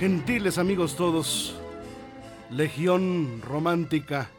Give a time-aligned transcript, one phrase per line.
[0.00, 1.54] Gentiles amigos todos,
[2.50, 4.30] Legión Romántica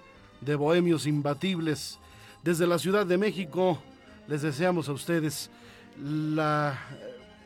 [0.42, 2.00] de Bohemios Imbatibles,
[2.44, 3.78] desde la Ciudad de México
[4.28, 5.52] les deseamos a ustedes
[6.04, 6.80] la,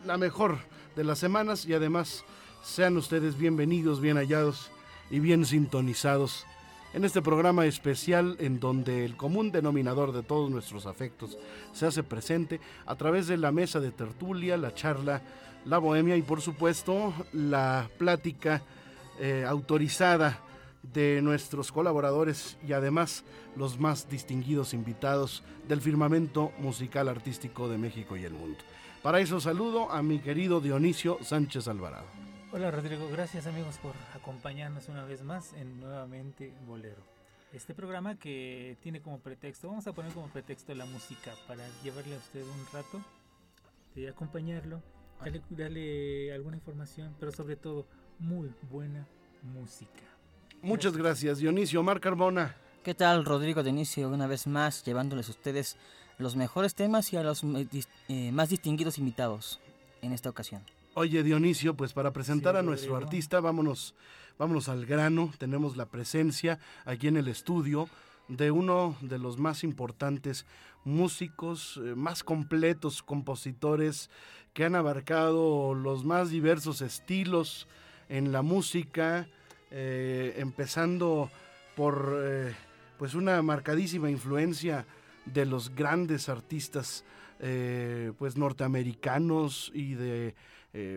[0.05, 0.59] la mejor
[0.95, 2.23] de las semanas y además
[2.63, 4.71] sean ustedes bienvenidos, bien hallados
[5.11, 6.45] y bien sintonizados
[6.93, 11.37] en este programa especial en donde el común denominador de todos nuestros afectos
[11.73, 15.21] se hace presente a través de la mesa de tertulia, la charla,
[15.65, 18.61] la bohemia y por supuesto la plática
[19.19, 20.39] eh, autorizada
[20.93, 23.23] de nuestros colaboradores y además
[23.55, 28.59] los más distinguidos invitados del firmamento musical artístico de México y el mundo.
[29.01, 32.05] Para eso saludo a mi querido Dionisio Sánchez Alvarado.
[32.51, 37.03] Hola Rodrigo, gracias amigos por acompañarnos una vez más en Nuevamente Bolero.
[37.53, 42.15] Este programa que tiene como pretexto, vamos a poner como pretexto la música para llevarle
[42.15, 43.01] a usted un rato,
[43.95, 44.81] de acompañarlo,
[45.19, 47.85] darle, darle alguna información, pero sobre todo
[48.19, 49.07] muy buena
[49.41, 50.03] música.
[50.61, 51.79] Muchas gracias Dionisio.
[51.79, 52.55] Omar Carbona.
[52.83, 54.09] ¿Qué tal Rodrigo Dionisio?
[54.09, 55.77] Una vez más llevándoles a ustedes
[56.17, 57.43] los mejores temas y a los
[58.07, 59.59] eh, más distinguidos invitados
[60.01, 60.61] en esta ocasión.
[60.93, 63.95] Oye Dionisio, pues para presentar a nuestro artista, vámonos,
[64.37, 65.33] vámonos al grano.
[65.37, 67.89] Tenemos la presencia aquí en el estudio
[68.27, 70.45] de uno de los más importantes
[70.83, 74.09] músicos, eh, más completos compositores
[74.53, 77.67] que han abarcado los más diversos estilos
[78.07, 79.27] en la música,
[79.71, 81.29] eh, empezando
[81.75, 82.55] por eh,
[82.97, 84.85] pues una marcadísima influencia
[85.25, 87.03] de los grandes artistas
[88.17, 90.33] pues norteamericanos y de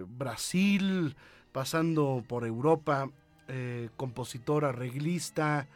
[0.06, 1.16] Brasil,
[1.50, 3.10] pasando por Europa,
[3.96, 5.66] compositor, arreglista,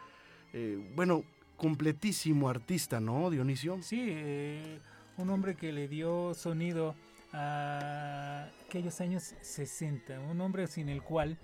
[0.94, 1.24] bueno,
[1.62, 3.80] completísimo artista, ¿no, Dionisio?
[3.82, 4.12] Sí,
[5.16, 6.96] un hombre que le dio sonido
[7.32, 11.38] a aquellos años 60, un hombre sin el cual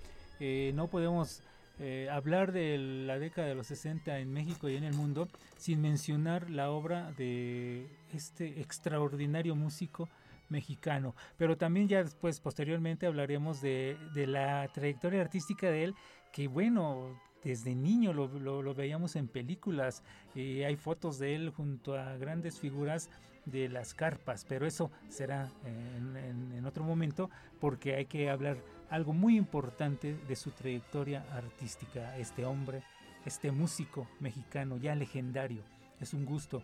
[0.74, 1.40] no podemos
[1.80, 5.80] eh, hablar de la década de los 60 en México y en el mundo sin
[5.80, 10.08] mencionar la obra de este extraordinario músico
[10.48, 11.14] mexicano.
[11.36, 15.94] Pero también ya después, posteriormente, hablaremos de, la trayectoria artística de él,
[16.32, 20.02] que bueno, desde niño lo, veíamos en películas,
[20.34, 23.10] y hay fotos de él junto a grandes figuras
[23.46, 28.58] de las carpas, pero eso será en otro momento porque hay que hablar
[28.90, 32.82] algo muy importante de su trayectoria artística, este hombre,
[33.24, 35.62] este músico mexicano ya legendario.
[36.00, 36.62] Es un gusto,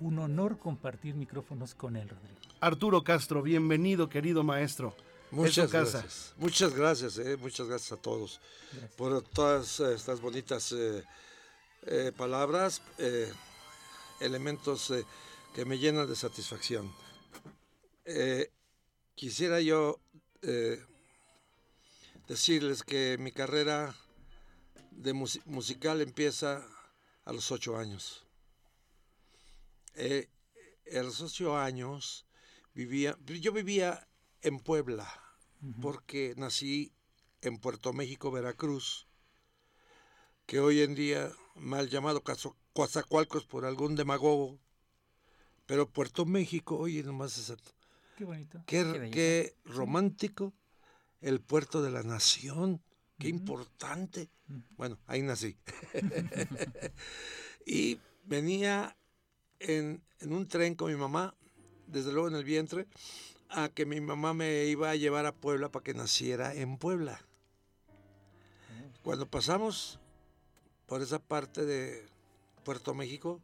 [0.00, 2.40] un honor compartir micrófonos con él, Rodrigo.
[2.60, 4.94] Arturo Castro, bienvenido, querido maestro.
[5.32, 6.34] Muchas gracias.
[6.36, 8.40] Muchas gracias, eh, muchas gracias a todos
[8.96, 11.02] por todas estas bonitas eh,
[11.86, 12.82] eh, palabras,
[14.20, 14.92] elementos
[15.54, 16.92] que me llenan de satisfacción.
[19.14, 19.98] quisiera yo
[22.28, 23.94] decirles que mi carrera
[24.90, 26.62] de musical empieza
[27.24, 28.22] a los ocho años.
[29.94, 30.28] Eh,
[30.94, 32.26] a los ocho años
[32.74, 34.06] vivía, yo vivía
[34.42, 35.08] en Puebla,
[35.80, 36.92] porque nací
[37.40, 39.06] en Puerto México, Veracruz,
[40.46, 42.22] que hoy en día mal llamado
[42.72, 44.58] Coatzacoalcos por algún demagogo,
[45.66, 47.56] pero Puerto México, oye, nomás es
[48.16, 48.62] Qué bonito.
[48.66, 50.52] Qué, qué romántico
[51.20, 52.82] el puerto de la nación.
[53.18, 54.30] Qué importante.
[54.76, 55.56] Bueno, ahí nací.
[57.66, 58.96] y venía
[59.60, 61.34] en, un tren con mi mamá,
[61.86, 62.86] desde luego en el vientre,
[63.52, 67.20] a que mi mamá me iba a llevar a Puebla para que naciera en Puebla.
[69.02, 69.98] Cuando pasamos
[70.86, 72.06] por esa parte de
[72.64, 73.40] Puerto México,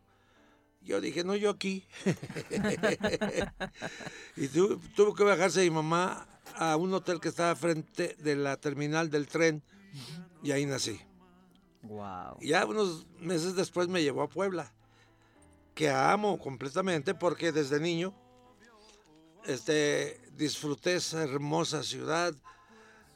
[0.83, 1.87] yo dije, no, yo aquí.
[4.37, 9.11] y tuvo que bajarse mi mamá a un hotel que estaba frente de la terminal
[9.11, 9.63] del tren
[10.43, 11.01] y ahí nací.
[11.81, 12.39] Wow.
[12.41, 14.73] ya unos meses después me llevó a Puebla,
[15.75, 18.15] que amo completamente porque desde niño
[19.49, 22.35] este, disfruté esa hermosa ciudad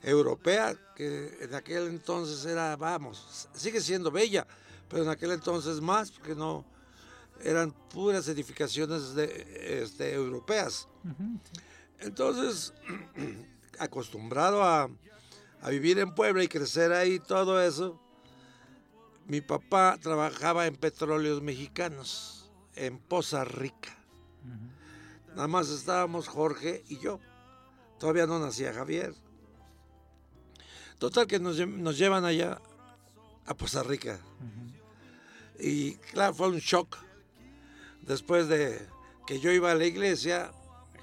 [0.02, 4.46] europea que en aquel entonces era, vamos, sigue siendo bella,
[4.88, 6.64] pero en aquel entonces más, porque no,
[7.42, 10.88] eran puras edificaciones de, este, europeas.
[12.00, 12.72] Entonces,
[13.78, 14.88] acostumbrado a,
[15.60, 18.00] a vivir en Puebla y crecer ahí, todo eso,
[19.26, 23.98] mi papá trabajaba en petróleos mexicanos, en Poza Rica.
[25.34, 27.18] Nada más estábamos Jorge y yo.
[27.98, 29.14] Todavía no nacía Javier.
[30.98, 32.60] Total que nos, nos llevan allá
[33.46, 34.20] a Poza Rica.
[35.58, 36.96] Y claro, fue un shock.
[38.02, 38.86] Después de
[39.26, 40.52] que yo iba a la iglesia,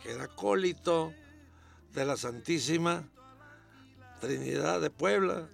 [0.03, 1.13] que era acólito
[1.93, 3.07] de la Santísima
[4.19, 5.49] Trinidad de Puebla.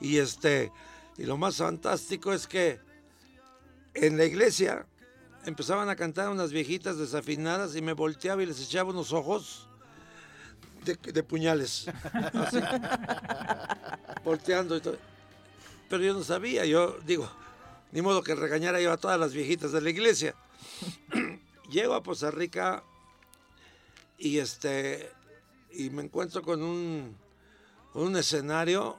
[0.00, 0.70] Y este,
[1.16, 2.80] y lo más fantástico es que
[3.94, 4.86] en la iglesia
[5.46, 9.68] empezaban a cantar unas viejitas desafinadas y me volteaba y les echaba unos ojos
[10.84, 11.86] de, puñales.
[12.12, 12.58] Así,
[14.24, 14.98] volteando y todo.
[15.88, 17.30] Pero yo no sabía, yo digo,
[17.92, 20.34] ni modo que regañara yo a todas las viejitas de la iglesia.
[21.70, 22.82] Llego a Poza Rica
[24.18, 25.10] y este
[25.70, 27.16] y me encuentro con un,
[27.94, 28.96] un escenario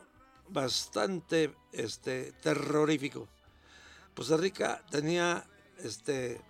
[0.50, 3.28] bastante este, terrorífico.
[4.14, 5.46] Poza Rica tenía
[5.84, 6.42] este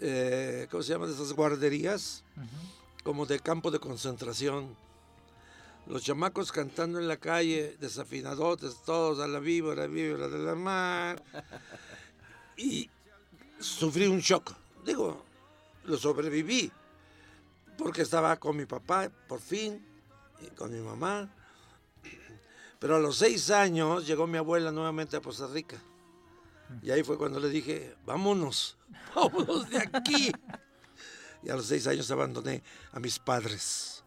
[0.00, 2.22] eh, ¿cómo se llaman esas guarderías?
[3.02, 4.76] Como de campo de concentración.
[5.86, 11.22] Los chamacos cantando en la calle, desafinadotes, todos a la víbora, víbora de la mar.
[12.58, 12.88] Y
[13.60, 14.54] sufrí un shock.
[14.86, 15.22] Digo,
[15.84, 16.72] lo sobreviví
[17.76, 19.86] porque estaba con mi papá, por fin,
[20.40, 21.28] y con mi mamá.
[22.78, 25.76] Pero a los seis años llegó mi abuela nuevamente a Costa Rica.
[26.82, 28.76] Y ahí fue cuando le dije, vámonos,
[29.14, 30.32] vámonos de aquí.
[31.42, 34.04] Y a los seis años abandoné a mis padres.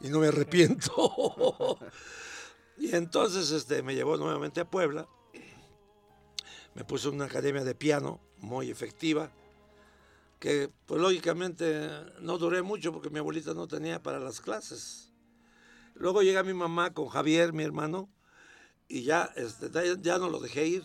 [0.00, 1.78] Y no me arrepiento.
[2.76, 5.08] y entonces este, me llevó nuevamente a Puebla.
[6.74, 9.30] Me puso en una academia de piano muy efectiva
[10.38, 11.88] que pues lógicamente
[12.20, 15.10] no duré mucho porque mi abuelita no tenía para las clases.
[15.94, 18.10] Luego llega mi mamá con Javier, mi hermano,
[18.86, 19.70] y ya, este,
[20.02, 20.84] ya no lo dejé ir.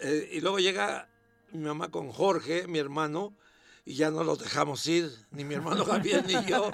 [0.00, 1.08] Eh, y luego llega
[1.52, 3.36] mi mamá con Jorge, mi hermano,
[3.84, 6.70] y ya no lo dejamos ir, ni mi hermano Javier ni yo.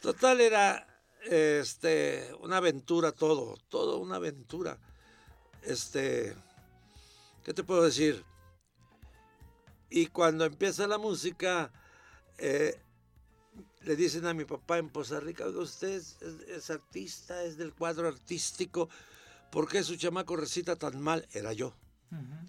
[0.00, 0.86] Total era
[1.22, 4.78] este, una aventura todo, todo una aventura.
[5.62, 6.34] Este,
[7.44, 8.24] ¿qué te puedo decir?
[9.90, 11.72] Y cuando empieza la música,
[12.38, 12.78] eh,
[13.82, 16.02] le dicen a mi papá en Poza Rica, usted
[16.48, 18.88] es, artista, es del cuadro artístico,
[19.50, 21.26] ¿por qué su chamaco recita tan mal?
[21.32, 21.76] Era yo.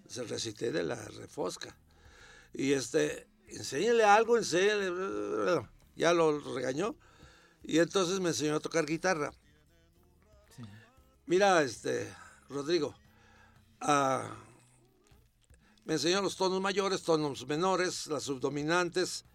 [0.08, 1.76] Se recité de la refosca.
[2.54, 4.92] Y este, enséñale algo, enséñale.
[5.96, 6.96] Ya lo regañó.
[7.64, 9.32] Y entonces me enseñó a tocar guitarra.
[11.26, 12.14] Mira, este,
[12.48, 12.96] Rodrigo,
[13.82, 14.34] ah,
[15.84, 19.26] me enseñó los tonos mayores, tonos menores, las subdominantes,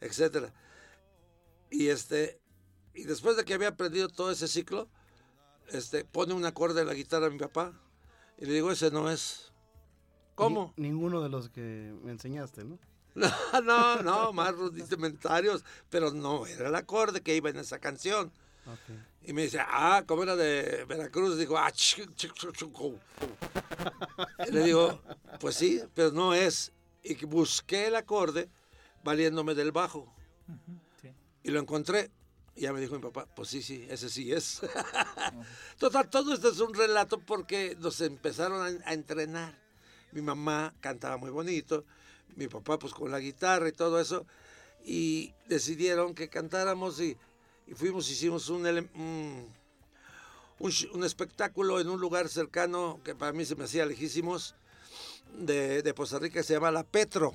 [0.00, 0.50] etc.
[1.70, 2.40] Y este,
[2.94, 4.90] y después de que había aprendido todo ese ciclo,
[5.70, 7.72] este, pone un acorde en la guitarra a mi papá
[8.38, 9.52] y le digo, ese no es.
[10.34, 10.72] ¿Cómo?
[10.76, 12.78] ninguno de los que me enseñaste, ¿no?
[13.14, 18.32] No, no, no, más rudimentarios, pero no, era el acorde que iba en esa canción.
[19.22, 21.36] Y me dice, ah, ¿cómo era de Veracruz?
[21.36, 21.72] Digo, ah,
[24.46, 25.00] y le digo,
[25.40, 26.72] pues sí, pero no es.
[27.02, 28.48] Y busqué el acorde
[29.02, 30.12] valiéndome del bajo.
[31.42, 32.10] Y lo encontré.
[32.60, 34.60] Y ya me dijo mi papá, pues sí, sí, ese sí es.
[35.78, 39.58] Total, todo esto es un relato porque nos empezaron a, a, entrenar.
[40.12, 41.84] Mi mamá cantaba muy bonito,
[42.36, 44.26] mi papá pues con la guitarra y todo eso.
[44.84, 47.16] Y decidieron que cantáramos y
[47.70, 48.66] y fuimos, hicimos un,
[50.58, 54.56] un, espectáculo en un lugar cercano que para mí se me hacía lejísimos
[55.38, 57.32] de, de Poza Rica, se llama La Petro.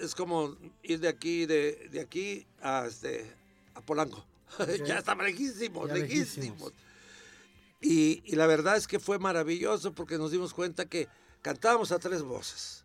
[0.00, 3.30] Es como ir de aquí, de, de aquí a, este,
[3.78, 4.24] a Polanco.
[4.84, 6.72] ya estaba lejísimos, lejísimos.
[7.80, 11.08] Y, y, la verdad es que fue maravilloso porque nos dimos cuenta que
[11.42, 12.84] cantábamos a tres voces.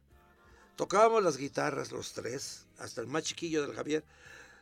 [0.75, 4.03] Tocábamos las guitarras los tres, hasta el más chiquillo del Javier,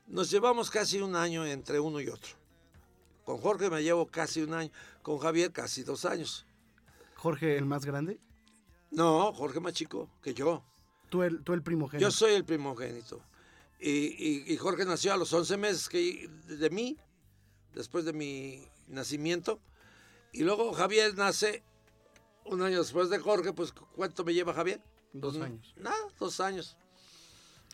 [0.07, 2.31] nos llevamos casi un año entre uno y otro.
[3.25, 4.71] Con Jorge me llevo casi un año,
[5.01, 6.45] con Javier casi dos años.
[7.15, 8.19] ¿Jorge el más grande?
[8.89, 10.63] No, Jorge más chico que yo.
[11.09, 12.07] ¿Tú el, tú el primogénito?
[12.07, 13.21] Yo soy el primogénito.
[13.83, 16.97] Y, Jorge nació a los 11 meses que, de mí,
[17.73, 19.59] después de mi nacimiento.
[20.31, 21.63] Y luego Javier nace
[22.45, 24.81] un año después de Jorge, pues ¿cuánto me lleva Javier?
[25.13, 25.73] Dos años.
[25.77, 26.77] Nada, dos años.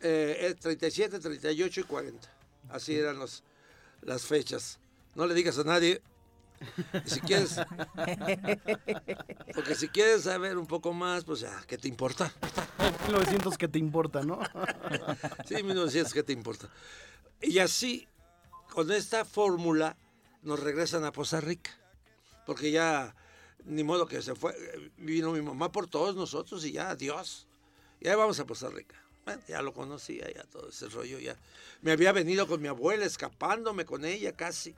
[0.02, 2.34] Eh, 37, 38 y 40.
[2.70, 3.44] Así eran los,
[4.02, 4.80] las fechas.
[5.16, 6.17] No le digas a nadie Y
[7.06, 7.60] si quieres,
[9.54, 12.32] porque si quieres saber un poco más, pues ya, ¿qué te importa?
[13.06, 14.40] 1900 que te importa, ¿no?
[15.46, 16.70] Sí, 1900, ¿qué te importa?
[17.42, 18.08] Y así,
[18.72, 19.98] con esta fórmula,
[20.42, 21.72] nos regresan a Poza Rica.
[22.46, 23.16] Porque ya,
[23.66, 24.56] ni modo que se fue,
[24.98, 27.48] vino mi mamá por todos nosotros y ya, adiós.
[28.00, 28.96] Y ahí vamos a Poza Rica.
[29.26, 31.36] Bueno, ya lo conocía, ya todo ese rollo, ya.
[31.82, 34.74] Me había venido con mi abuela, escapándome con ella casi.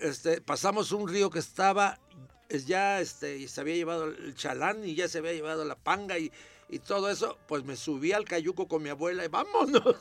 [0.00, 1.98] Este, pasamos un río que estaba
[2.48, 5.76] es ya este, y se había llevado el chalán y ya se había llevado la
[5.76, 6.32] panga y,
[6.68, 9.96] y todo eso, pues me subí al cayuco con mi abuela y vámonos.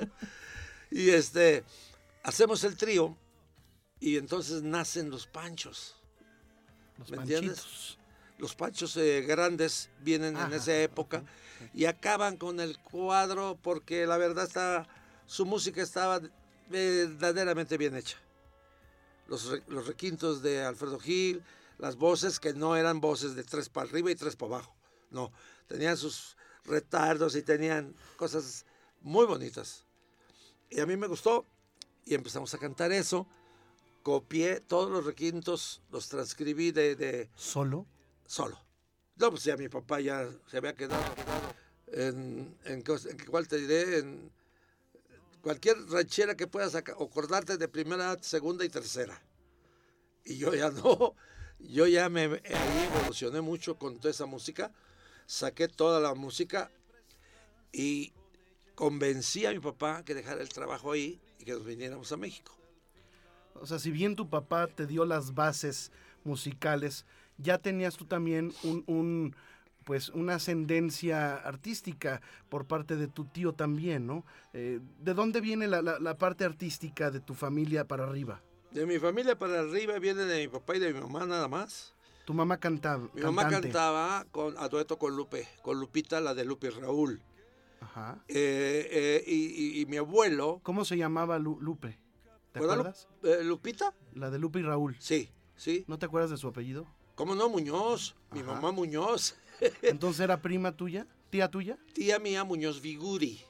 [0.90, 1.64] y este,
[2.22, 3.16] hacemos el trío
[4.00, 5.96] y entonces nacen los panchos.
[6.98, 7.98] Los ¿Me entiendes?
[8.38, 11.22] Los panchos eh, grandes vienen en esa época
[11.72, 14.88] y acaban con el cuadro porque la verdad está,
[15.26, 16.20] su música estaba
[16.68, 18.18] verdaderamente bien hecha.
[19.26, 21.42] Los, los requintos de Alfredo Gil,
[21.78, 24.74] las voces que no eran voces de tres para arriba y tres para abajo.
[25.10, 25.32] No,
[25.66, 28.64] tenían sus retardos y tenían cosas
[29.00, 29.84] muy bonitas.
[30.70, 31.46] Y a mí me gustó
[32.04, 33.26] y empezamos a cantar eso.
[34.02, 37.86] Copié todos los requintos, los transcribí de, de ¿Solo?
[38.26, 38.58] solo.
[39.16, 41.02] No, pues ya mi papá ya se había quedado
[41.86, 43.98] en, en, en ¿cuál te diré?
[43.98, 44.30] En
[45.44, 49.22] cualquier ranchera que puedas acordarte de primera, segunda y tercera.
[50.24, 51.14] Y yo ya no,
[51.58, 54.72] yo ya me ahí evolucioné mucho con toda esa música,
[55.26, 56.70] saqué toda la música
[57.72, 58.14] y
[58.74, 62.56] convencí a mi papá que dejara el trabajo ahí y que nos viniéramos a México.
[63.54, 65.92] O sea, si bien tu papá te dio las bases
[66.24, 67.04] musicales,
[67.36, 69.36] ya tenías tú también un,
[69.84, 74.24] pues una ascendencia artística por parte de tu tío también, ¿no?
[74.52, 78.40] Eh, ¿De dónde viene la, la- la parte artística de tu familia para arriba?
[78.72, 81.94] De mi familia para arriba viene de mi papá y de mi mamá nada más.
[82.24, 83.08] Tu mamá cantaba.
[83.14, 87.20] Mi mamá cantaba con, a dueto con Lupe, con Lupita, la de Lupe y Raúl.
[87.80, 88.18] Ajá.
[88.28, 89.34] Eh, eh, y,
[89.78, 91.98] y- y mi abuelo, ¿Cómo se llamaba Lu- Lupe?
[92.52, 93.08] ¿Te ¿Verdad, Lu- acuerdas?
[93.44, 93.94] ¿Lupita?
[94.14, 94.96] La de Lupe y Raúl.
[95.00, 95.84] Sí, sí.
[95.86, 96.86] ¿No te acuerdas de su apellido?
[97.14, 97.48] ¿Cómo no?
[97.48, 98.54] Muñoz, mi Ajá.
[98.54, 99.36] mamá Muñoz.
[99.82, 101.78] Entonces era prima tuya, tía tuya.
[101.92, 103.40] Tía mía Muñoz Viguri,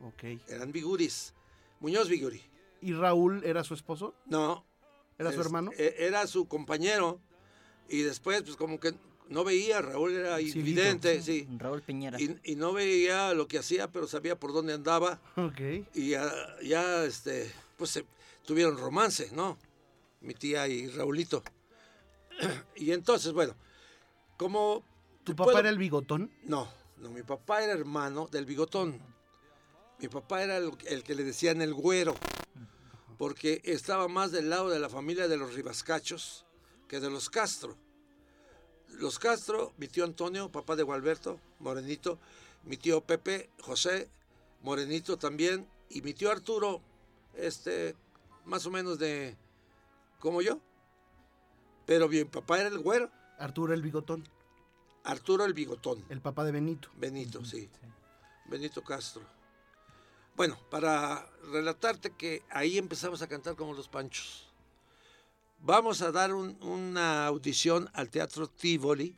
[0.00, 0.24] Ok.
[0.48, 1.34] eran Viguris.
[1.80, 2.40] Muñoz Viguri.
[2.80, 4.14] ¿Y Raúl era su esposo?
[4.26, 4.64] No.
[5.18, 5.70] ¿Era su hermano?
[5.78, 7.20] eh, Era su compañero.
[7.88, 8.94] Y después, pues como que
[9.28, 11.46] no veía, Raúl era invidente, sí.
[11.58, 12.20] Raúl Piñera.
[12.20, 15.20] Y, y no veía lo que hacía, pero sabía por dónde andaba.
[15.36, 15.60] Ok.
[15.94, 16.30] y ya,
[16.62, 18.06] ya, este, pues se-
[18.44, 19.58] tuvieron romance, ¿no?
[20.20, 21.42] Mi tía y Raulito.
[22.76, 23.54] Y entonces, bueno,
[24.36, 24.84] como...
[25.24, 26.30] ¿Tu papá puedo- era el bigotón?
[26.42, 29.00] No, no, mi papá era hermano del bigotón.
[29.98, 32.14] Mi papá era el, el que le decían el güero,
[33.18, 36.44] porque estaba más del lado de la familia de los Ribascachos
[36.88, 37.76] que de los Castro.
[38.88, 42.18] Los Castro, mi tío Antonio, papá de Gualberto, morenito,
[42.64, 44.08] mi tío Pepe, José,
[44.60, 46.82] morenito también, y mi tío Arturo,
[47.34, 47.94] este,
[48.44, 49.36] más o menos de,
[50.18, 50.58] como yo.
[51.86, 54.28] Pero mi papá era el güero, Arturo el bigotón,
[55.04, 56.04] Arturo el bigotón.
[56.08, 56.88] el papá de Benito.
[56.96, 57.68] Benito, sí.
[58.46, 59.22] Benito Castro.
[60.36, 64.48] Bueno, para relatarte que ahí empezamos a cantar como los panchos.
[65.60, 69.16] Vamos a dar un- una audición al Teatro Tivoli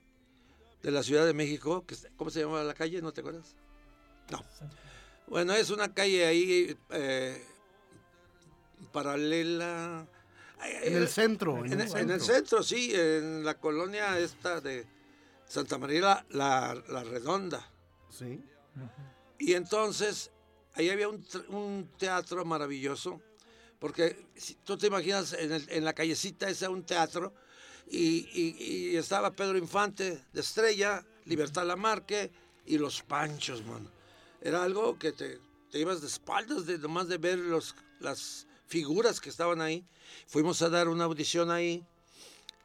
[0.82, 1.84] de la Ciudad de México.
[1.86, 3.00] Que, ¿Cómo se llamaba la calle?
[3.00, 3.54] ¿No te acuerdas?
[4.30, 4.42] No.
[5.26, 7.42] Bueno, es una calle ahí eh,
[8.92, 10.06] paralela.
[10.82, 14.86] En el centro, en, En, el en el centro, sí, en la colonia esta de
[15.54, 17.64] Santa María la, la Redonda.
[18.11, 18.42] Sí.
[19.38, 20.32] Y entonces,
[20.75, 23.20] ahí había un, un teatro maravilloso,
[23.78, 27.32] porque si tú te imaginas en, el- en la callecita ese un teatro,
[27.87, 32.32] y, y- y estaba Pedro Infante de Estrella, Libertad Lamarque
[32.66, 33.88] y Los Panchos, mano.
[34.40, 35.38] Era algo que te,
[35.70, 39.87] te ibas de espaldas de nomás de ver los, las figuras que estaban ahí.
[40.26, 41.87] Fuimos a dar una audición ahí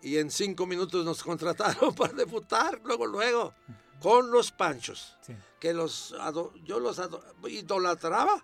[0.02, 3.54] y en cinco minutos nos contrataron para debutar, luego, luego,
[4.00, 5.36] con Los Panchos Sí.
[5.60, 6.16] que los
[6.64, 7.02] yo los
[7.48, 8.44] idolatraba.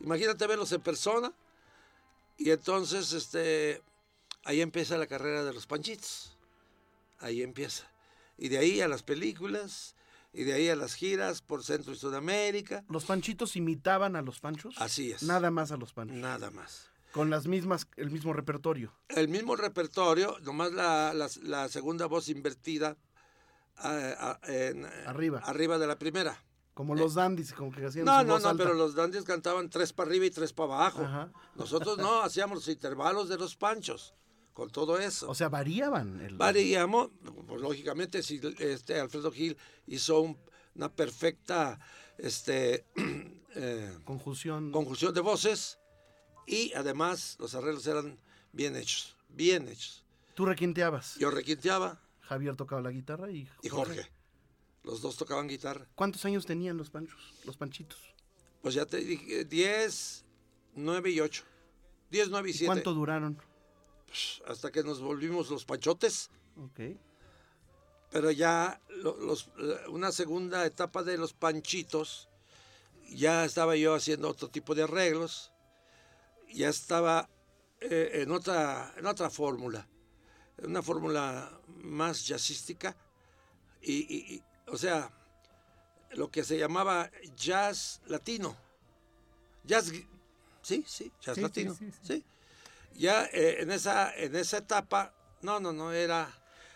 [0.00, 1.32] Imagínate verlos en persona.
[2.36, 3.82] Y entonces, este,
[4.44, 6.36] ahí empieza la carrera de los panchitos.
[7.20, 7.90] Ahí empieza.
[8.36, 9.94] Y de ahí a las películas,
[10.32, 12.84] y de ahí a las giras por Centro y Sudamérica.
[12.88, 14.74] ¿Los panchitos imitaban a los panchos?
[14.78, 15.22] Así es.
[15.22, 16.16] Nada más a los panchos.
[16.18, 16.90] Nada más.
[17.14, 18.92] Con las mismas, el mismo repertorio.
[19.08, 22.96] El mismo repertorio, nomás la, la- la segunda voz invertida
[23.76, 25.40] ah, ah, en, eh, Arriba.
[25.44, 26.42] arriba de la primera.
[26.74, 28.64] Como los dandies, como que hacían No, su no, voz no, alta.
[28.64, 31.02] pero los dandies cantaban tres para arriba y tres para abajo.
[31.02, 31.32] Ajá.
[31.54, 34.12] Nosotros no, hacíamos los intervalos de los panchos.
[34.52, 35.28] con todo eso.
[35.30, 36.20] O sea, variaban.
[36.20, 36.36] El...
[36.36, 37.10] Variamos,
[37.46, 39.56] pues, lógicamente, si este Alfredo Gil
[39.86, 40.36] hizo un-
[40.74, 41.78] una perfecta
[42.18, 42.84] este,
[43.54, 44.72] eh, Conjunción.
[44.72, 45.78] conjunción de voces
[46.46, 48.18] y además los arreglos eran
[48.52, 50.04] bien hechos, bien hechos.
[50.34, 51.16] Tú requinteabas.
[51.16, 54.10] Yo requinteaba Javier tocaba la guitarra y y Jorge.
[54.82, 55.86] Los dos tocaban guitarra.
[55.94, 57.98] ¿Cuántos años tenían los panchos, los panchitos?
[58.62, 60.24] Pues ya te dije, 10,
[60.74, 61.42] 9 y 8.
[62.10, 62.66] 10, 9 y ¿Y 7.
[62.66, 63.38] cuánto duraron?
[64.46, 66.30] Hasta que nos volvimos los panchotes.
[66.56, 66.96] Ok.
[68.10, 69.48] Pero ya lo- los,
[69.88, 72.28] una segunda etapa de los panchitos,
[73.10, 75.50] ya estaba yo haciendo otro tipo de arreglos,
[76.54, 77.28] ya estaba
[77.80, 79.86] eh, en otra, en otra fórmula,
[80.62, 81.50] una fórmula
[81.82, 82.96] más jazzística,
[83.82, 85.10] y, y- y, o sea,
[86.12, 88.56] lo que se llamaba jazz latino.
[89.64, 89.92] Jazz,
[90.62, 91.98] sí, sí, jazz Sí, latino, sí, sí.
[92.02, 92.24] sí.
[92.96, 96.28] Ya eh, en, esa, en esa etapa, no, no, no, era...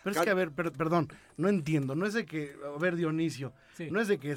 [0.03, 1.95] Pero es que, a ver, per- perdón, no entiendo.
[1.95, 3.91] No es de que, a ver, Dionisio, Sí.
[3.91, 4.33] no es de que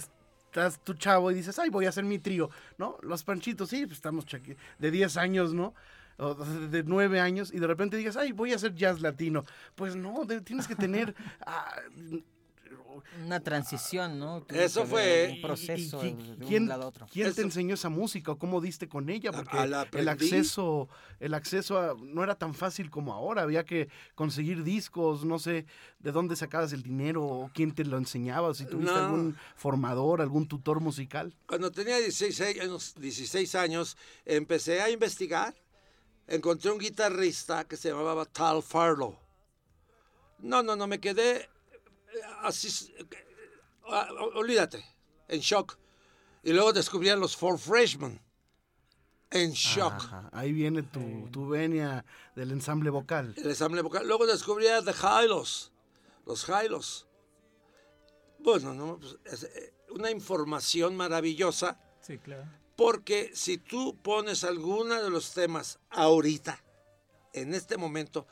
[0.52, 2.50] estás tu chavo y dices, ay, voy a hacer mi trío.
[2.78, 4.26] No, los panchitos, sí, pues estamos
[4.80, 5.74] de 10 años, ¿no?
[6.18, 9.46] O de 9 años y de repente digas, ay, voy a hacer jazz latino.
[9.76, 11.16] Pues no, tienes que tener...
[11.46, 11.76] ah,
[13.26, 14.46] Una transición, ¿no?
[14.50, 17.08] Eso fue- Un y- proceso y- de ¿quién, un lado a otro.
[17.12, 19.32] quién te enseñó esa música o cómo diste con ella?
[19.32, 19.58] Porque
[19.94, 20.90] el acceso,
[21.20, 23.42] el acceso a- no era tan fácil como ahora.
[23.44, 25.66] Había que conseguir discos, no sé
[26.00, 29.00] de dónde sacabas el dinero o quién te lo enseñaba, si tuviste No.
[29.06, 31.34] algún formador, algún tutor musical.
[31.48, 35.54] Cuando tenía 16 años, 16 años, empecé a investigar.
[36.28, 39.18] Encontré un guitarrista que se llamaba Tal Farlow.
[40.40, 41.50] No, no, no, me quedé
[42.42, 42.94] así,
[43.88, 44.84] ah, olvídate,
[45.28, 45.78] en shock.
[46.44, 48.20] Y luego descubrí a los Four Freshmen.
[49.30, 49.94] En shock.
[49.94, 52.04] Ajá, ahí viene tu, tu venia
[52.36, 53.34] del ensamble vocal.
[53.38, 54.06] El ensamble vocal.
[54.06, 55.72] Luego descubrí a The Hylos.
[56.26, 57.08] Los Hylos.
[58.40, 61.80] Bueno, no, pues, es, eh, una información maravillosa.
[62.02, 62.46] Sí, claro.
[62.76, 66.64] Porque si tú pones alguna de los temas ahorita,
[67.34, 68.28] en este momento,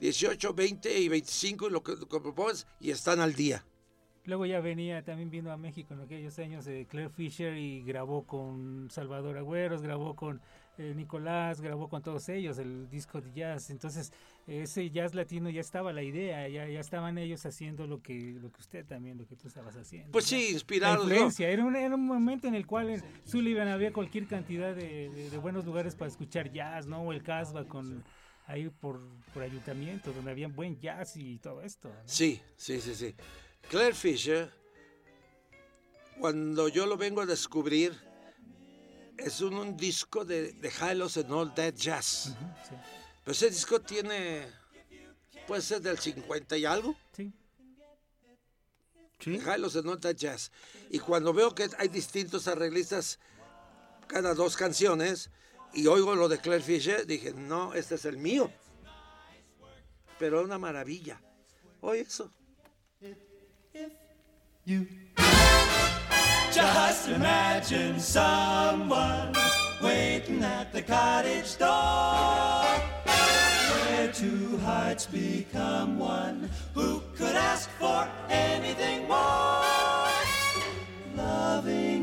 [0.00, 3.64] 2018, 20 y 25, y lo que, que propones, y están al día.
[4.24, 8.24] Luego ya venía, también vino a México en aquellos años de Claire Fisher y grabó
[8.26, 10.40] con Salvador Agüeros, grabó con
[10.78, 13.70] eh, Nicolás, grabó con todos ellos el disco de jazz.
[13.70, 14.12] Entonces,
[14.46, 18.50] ese jazz latino ya estaba la idea, ya, ya estaban ellos haciendo lo que, lo
[18.52, 20.12] que usted también, lo que tú estabas haciendo.
[20.12, 20.38] Pues ¿no?
[20.38, 21.06] sí, La inspirados.
[21.06, 21.12] ¿no?
[21.14, 25.08] influencia, era, un, era un momento en el cual en Sullivan había cualquier cantidad de,
[25.10, 27.02] de- de buenos lugares para escuchar jazz, ¿no?
[27.02, 28.04] O el Casbah con
[28.50, 29.00] ahí por,
[29.32, 31.88] por ayuntamiento, donde había buen jazz y todo esto.
[31.88, 31.94] ¿no?
[32.04, 33.14] Sí, sí, sí, sí.
[33.68, 34.50] Claire Fisher,
[36.18, 37.96] cuando yo lo vengo a descubrir,
[39.16, 40.72] es un, un disco de, de
[41.16, 42.26] and All That Jazz.
[42.30, 42.74] Ujú, sí,
[43.24, 44.46] Pero ese disco tiene,
[45.46, 46.96] puede ser del 50 y algo.
[47.12, 47.32] sí.
[49.20, 49.38] ¿Sí?
[49.38, 50.50] And All That Jazz.
[50.90, 53.18] Y cuando veo que hay distintos arreglistas
[54.06, 55.30] cada dos canciones
[55.74, 58.50] y oigo lo de Claire Fisher, dije, no, este es el mío.
[60.18, 61.20] Pero una maravilla.
[61.80, 62.30] Oye eso.
[66.52, 69.32] Just imagine someone
[69.82, 72.64] waiting at the cottage door.
[73.06, 76.50] Where two hearts become one.
[76.74, 80.10] Who could ask for anything more?
[81.16, 81.99] Loving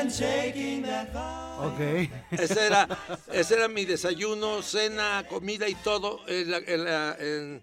[0.00, 1.72] And then taking that vow.
[1.72, 2.10] Ok.
[2.32, 2.88] Ese era,
[3.32, 7.62] ese era mi desayuno, cena, comida y todo en, la- en la- en-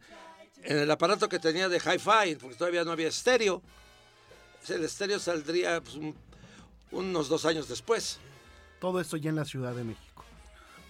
[0.64, 3.62] en el aparato que tenía de hi-fi, porque todavía no había estéreo.
[4.68, 6.16] El estéreo saldría pues, un-
[6.92, 8.20] unos dos años después.
[8.80, 10.26] Todo esto ya en la Ciudad de México.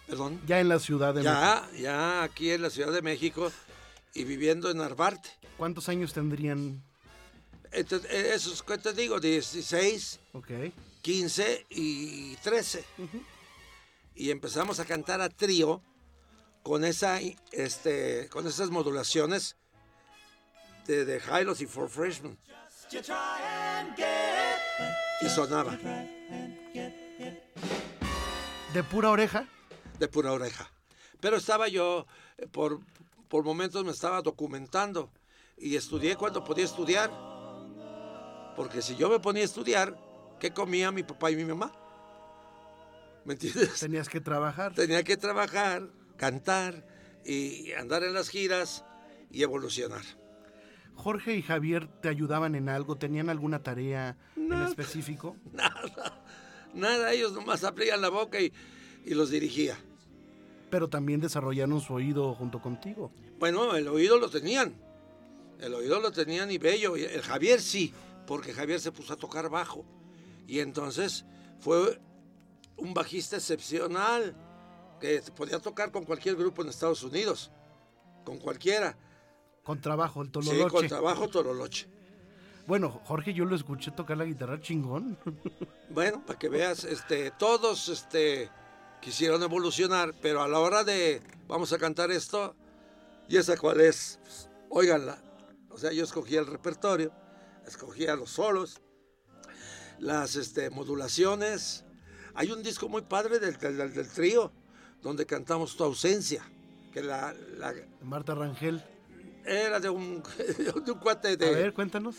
[0.07, 0.41] Perdón.
[0.47, 1.33] Ya en la Ciudad de México.
[1.33, 3.51] Ya, ya aquí en la Ciudad de México
[4.13, 5.29] y viviendo en Narvarte.
[5.57, 6.81] ¿Cuántos años tendrían?
[7.71, 10.49] Entonces, eh, eso es que te digo, 16, Ok.
[11.05, 12.83] 15 y 13.
[14.15, 15.83] Y empezamos a cantar a trío
[16.63, 17.19] con, esa,
[17.51, 19.55] este, con esas modulaciones
[20.87, 22.39] de, de Hylos y Four Freshmen.
[25.21, 25.77] Y sonaba
[28.73, 29.47] ¿De pura oreja?
[29.99, 30.71] de pura oreja.
[31.19, 32.07] Pero estaba yo,
[32.39, 32.79] eh, por,
[33.29, 35.11] por momentos me estaba documentando
[35.55, 37.11] y estudié cuando podía estudiar.
[38.55, 40.04] Porque si yo me ponía a estudiar,
[40.39, 41.71] ¿qué comía mi papá y mi mamá?
[43.25, 43.79] ¿Me entiendes?
[43.79, 44.73] Tenías que trabajar.
[44.73, 46.85] Tenía que trabajar, cantar
[47.25, 48.85] y andar en las giras
[49.31, 50.03] y evolucionar.
[50.93, 55.35] Jorge y Javier te ayudaban en algo, tenían alguna tarea en específico.
[55.51, 56.23] Nada,
[56.73, 58.53] nada, ellos nomás abrían la boca y
[59.05, 59.77] y los dirigía.
[60.69, 63.11] Pero también desarrollaron su oído junto contigo.
[63.39, 64.75] Bueno, el oído lo tenían.
[65.59, 66.95] El oído lo tenían y bello.
[66.95, 67.93] El Javier sí,
[68.25, 69.85] porque Javier se puso a tocar bajo.
[70.47, 71.25] Y entonces
[71.59, 71.99] fue
[72.77, 74.35] un bajista excepcional
[74.99, 77.51] que podía tocar con cualquier grupo en Estados Unidos.
[78.23, 78.97] Con cualquiera.
[79.63, 80.69] Con trabajo, el Sí, tololoche.
[80.69, 81.87] con trabajo Tololoche.
[82.67, 85.17] Bueno, Jorge, yo lo escuché tocar la guitarra chingón.
[85.89, 88.49] Bueno, para que veas, este, todos este,
[89.01, 92.55] quisieron evolucionar, pero a la hora de vamos a cantar esto,
[93.29, 94.19] ¿y esa cuál es?
[94.23, 95.21] Pues, óiganla.
[95.69, 97.13] O sea, yo escogía el repertorio,
[97.67, 98.81] escogía los solos,
[99.99, 101.83] las este, modulaciones.
[102.33, 104.51] Hay un disco muy padre del, del, del trío,
[105.01, 106.43] donde cantamos Tu ausencia,
[106.91, 108.83] que la, la- Marta Rangel.
[109.45, 110.21] era de un,
[110.57, 112.15] de un cuate A de, ver, cuéntanos.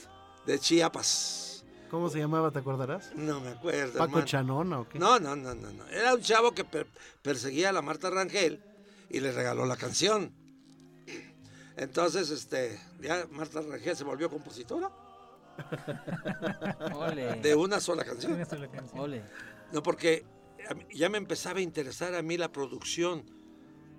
[0.46, 1.64] de Chiapas.
[1.90, 3.12] ¿Cómo se llamaba, te acordarás?
[3.14, 3.98] No me acuerdo.
[3.98, 4.20] Paco.
[4.22, 4.98] Chanona o qué?
[4.98, 5.86] No, no, no, no, no.
[5.88, 6.88] Era un chavo que per-
[7.22, 8.60] perseguía a la Marta Rangel
[9.08, 10.32] y le regaló la canción.
[11.76, 14.90] Entonces, este, ya Marta Rangel se volvió compositora
[16.94, 17.40] Ole.
[17.40, 18.32] de una sola canción.
[18.32, 19.00] Una sola canción.
[19.00, 19.22] Ole.
[19.72, 20.24] No, porque
[20.92, 23.24] ya me empezaba a interesar a mí la producción.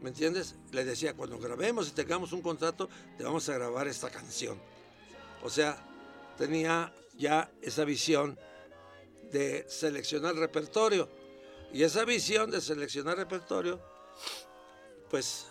[0.01, 0.55] ¿Me entiendes?
[0.71, 4.59] Le decía, cuando grabemos y tengamos un contrato, te vamos a grabar esta canción.
[5.41, 5.77] O sea,
[6.37, 8.37] tenía ya esa visión
[9.31, 11.09] de seleccionar repertorio.
[11.73, 13.81] Y esa visión de seleccionar repertorio,
[15.09, 15.47] pues,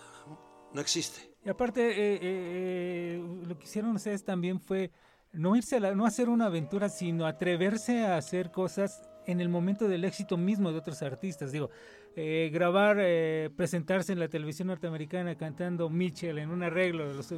[0.73, 1.37] no existe.
[1.45, 4.90] Y aparte, eh, eh, eh, lo que hicieron ustedes también fue
[5.37, 9.88] no irse a no hacer una aventura, sino atreverse a hacer cosas en el momento
[9.88, 11.53] del éxito mismo de otros artistas.
[11.53, 11.70] Digo,
[12.14, 17.33] eh, grabar, eh, presentarse en la televisión norteamericana cantando Mitchell en un arreglo de, los-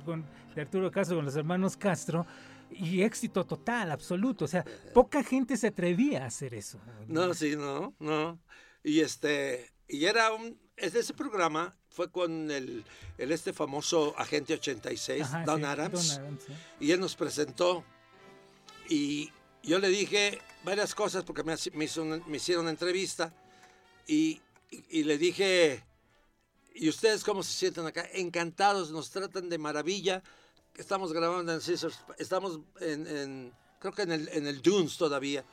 [0.56, 2.26] Arturo Castro con los hermanos Castro
[2.70, 4.44] y éxito total, absoluto.
[4.44, 6.78] O sea, poca gente se atrevía a hacer eso.
[7.08, 8.38] No, sí, no, no.
[8.84, 12.84] Y este, y era un, ese programa fue con el,
[13.18, 16.44] el este famoso agente 86, Ajá, Don sí, Adams, Don Adams,
[16.80, 17.84] y él nos presentó
[18.88, 19.30] y
[19.62, 23.34] yo le dije varias cosas porque me, haci- me, hizo una- me hicieron una entrevista
[24.06, 25.84] y, y- y le dije,
[26.74, 28.06] ¿y ustedes cómo se sienten acá?
[28.12, 30.22] Encantados, nos tratan de maravilla.
[30.76, 35.44] Estamos grabando en Caesars, estamos en, en- creo que en el, en el Dunes todavía,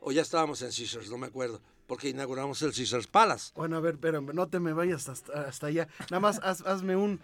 [0.00, 1.60] o ya estábamos en Caesars, no me acuerdo,
[1.90, 3.50] porque inauguramos el Caesars Palace.
[3.56, 5.88] Bueno, a ver, espérame, no te me vayas hasta, hasta allá.
[6.08, 7.20] Nada más haz- hazme un,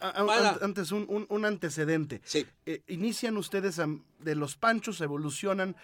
[0.00, 0.50] a- a- Para.
[0.50, 2.20] an- antes un, un- un antecedente.
[2.24, 2.44] Sí.
[2.66, 3.86] Eh, inician ustedes a-
[4.18, 5.76] de los panchos, evolucionan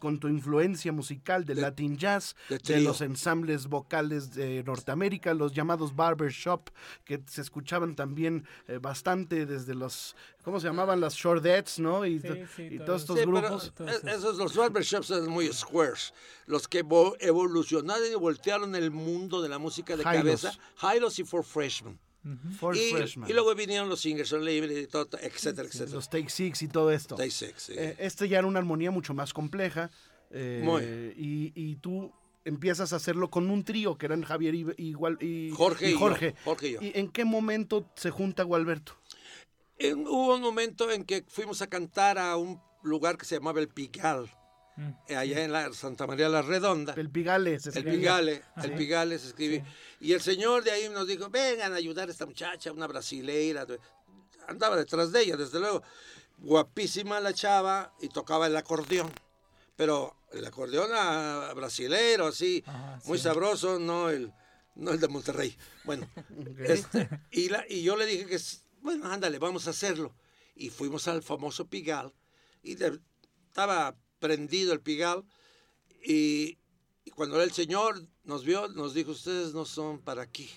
[0.00, 5.52] con tu influencia musical del De- Latin Jazz, de los ensambles vocales de Norteamérica, los
[5.52, 6.70] llamados barber shop,
[7.04, 11.00] que se escuchaban también eh, bastante desde los, ¿cómo se llamaban?
[11.00, 12.04] Las Shordettes, ¿no?
[12.04, 12.86] Y, Sí, to- sí, y todos.
[12.86, 13.72] todos estos Sí, grupos.
[13.86, 16.12] Es- esos, los barbershops son muy squares.
[16.46, 21.24] Los que vo- evolucionaron y voltearon el mundo de la música de cabeza, Jailos y
[21.24, 21.98] For Freshmen.
[22.24, 24.14] Y, Freshman, y luego vinieron los y
[24.90, 25.90] todo, etcétera, etcétera.
[25.92, 27.16] los Take Six y todo esto.
[27.16, 27.72] Day Six, sí.
[27.76, 29.90] Eh, este ya era una armonía mucho más compleja.
[30.30, 30.82] eh, Muy.
[31.16, 32.12] Y, y tú
[32.44, 35.98] empiezas a hacerlo con un trío que eran Javier y, igual, y Jorge y yo,
[35.98, 36.34] Jorge.
[36.44, 36.78] Jorge y yo.
[36.82, 38.92] en qué momento se junta Gualberto?
[39.78, 43.60] En- hubo un momento en que fuimos a cantar a un lugar que se llamaba
[43.60, 44.30] El Pigal,
[44.80, 45.12] Mm.
[45.16, 46.94] allá en la Santa María la Redonda.
[46.96, 47.60] El Pigale.
[47.60, 47.98] se El escribía.
[48.00, 48.76] Pigale, Ah, el sí.
[48.76, 49.64] Pigale se escribe.
[50.00, 53.66] Y el señor de ahí nos dijo, vengan a ayudar a esta muchacha, una brasileira.
[54.48, 55.82] Andaba detrás de ella, desde luego.
[56.38, 59.12] Guapísima la chava y tocaba el acordeón.
[59.76, 63.24] Pero el acordeón a brasileiro, así, Ajá, muy sí.
[63.24, 64.32] sabroso, no el,
[64.74, 65.56] no el de Monterrey.
[65.84, 66.08] Bueno,
[66.64, 68.38] este, y, la, y yo le dije que,
[68.80, 70.14] bueno, ándale, vamos a hacerlo.
[70.54, 72.12] Y fuimos al famoso Pigal
[72.62, 73.00] y de-
[73.48, 75.24] estaba prendido el Pigal
[76.04, 76.58] y,
[77.16, 80.48] cuando el Señor nos vio, nos dijo, ustedes no son para aquí.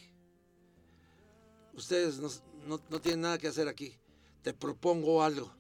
[1.74, 2.30] Ustedes no,
[2.68, 3.98] no- no tienen nada que hacer aquí.
[4.44, 5.52] Te propongo algo.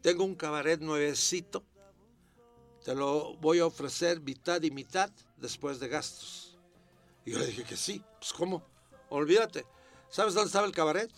[0.00, 1.64] Tengo un cabaret nuevecito.
[2.84, 6.58] Te lo voy a ofrecer mitad y mitad después de gastos.
[7.26, 8.02] Y yo le dije que sí.
[8.18, 8.62] Pues ¿cómo?
[9.10, 9.66] Olvídate.
[10.08, 11.10] ¿Sabes dónde estaba el cabaret?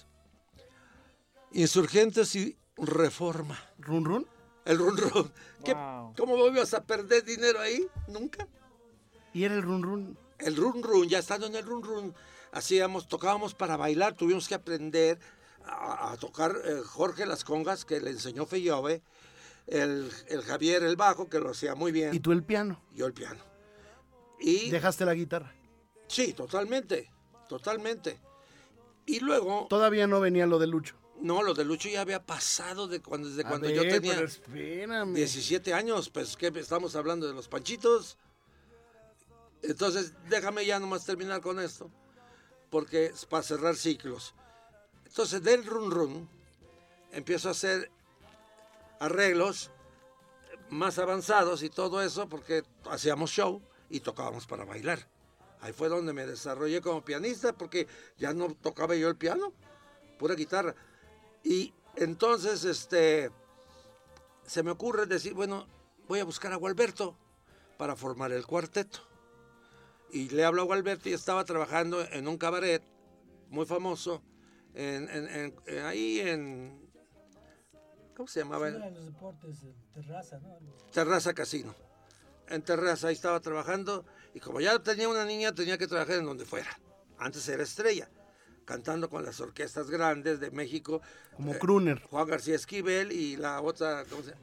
[1.52, 3.58] Insurgentes y Reforma.
[3.78, 4.26] ¿Run Run?
[4.64, 5.32] El run run.
[5.64, 6.14] ¿Qué- Wow.
[6.16, 7.86] ¿Cómo ibas a perder dinero ahí?
[8.08, 8.46] Nunca.
[9.32, 10.18] Y era el Run Run.
[10.38, 12.14] El run run, ya estando en el run run,
[12.52, 15.18] hacíamos, tocábamos para bailar, tuvimos que aprender
[15.66, 19.02] a, a tocar eh, Jorge las congas, que le enseñó Feyove,
[19.66, 22.80] el, el Javier el bajo, que lo hacía muy bien, Y tú el piano.
[22.94, 23.40] yo el piano.
[24.40, 25.52] Y Dejaste la guitarra.
[26.08, 27.10] sí, totalmente,
[27.48, 28.18] totalmente.
[29.06, 30.96] Y luego, Todavía no venía lo de Lucho.
[31.22, 34.14] No, lo de Lucho ya había pasado de cuando, desde A cuando ver, yo tenía
[34.14, 35.14] pero espérame.
[35.14, 38.16] 17 años, pues que estamos hablando de los panchitos.
[39.62, 41.90] Entonces, déjame ya nomás terminar con esto,
[42.70, 44.34] porque es para cerrar ciclos.
[45.04, 46.28] Entonces, del run run,
[47.12, 47.90] empiezo a hacer
[49.00, 49.70] arreglos
[50.70, 55.06] más avanzados y todo eso, porque hacíamos show y tocábamos para bailar.
[55.60, 59.52] Ahí fue donde me desarrollé como pianista, porque ya no tocaba yo el piano,
[60.18, 60.74] pura guitarra.
[61.44, 63.30] Y entonces, este,
[64.46, 65.66] se me ocurre decir, bueno,
[66.08, 67.16] voy a buscar a Gualberto
[67.78, 69.00] para formar el cuarteto.
[70.12, 72.82] Y le hablo a Gualberto y estaba trabajando en un cabaret
[73.48, 74.22] muy famoso,
[74.74, 76.90] en, en- en- en- ahí en...
[78.16, 78.68] ¿Cómo se llamaba?
[78.68, 79.56] los deportes,
[79.94, 80.58] terraza, ¿no?
[80.92, 81.74] Terraza Casino.
[82.48, 86.24] En Terraza ahí estaba trabajando y como ya tenía una niña tenía que trabajar en
[86.26, 86.68] donde fuera.
[87.18, 88.10] Antes era estrella,
[88.64, 91.00] cantando con las orquestas grandes de México.
[91.36, 92.00] Como Eh, crooner.
[92.02, 94.40] Juan García Esquivel y la otra, ¿cómo se llama?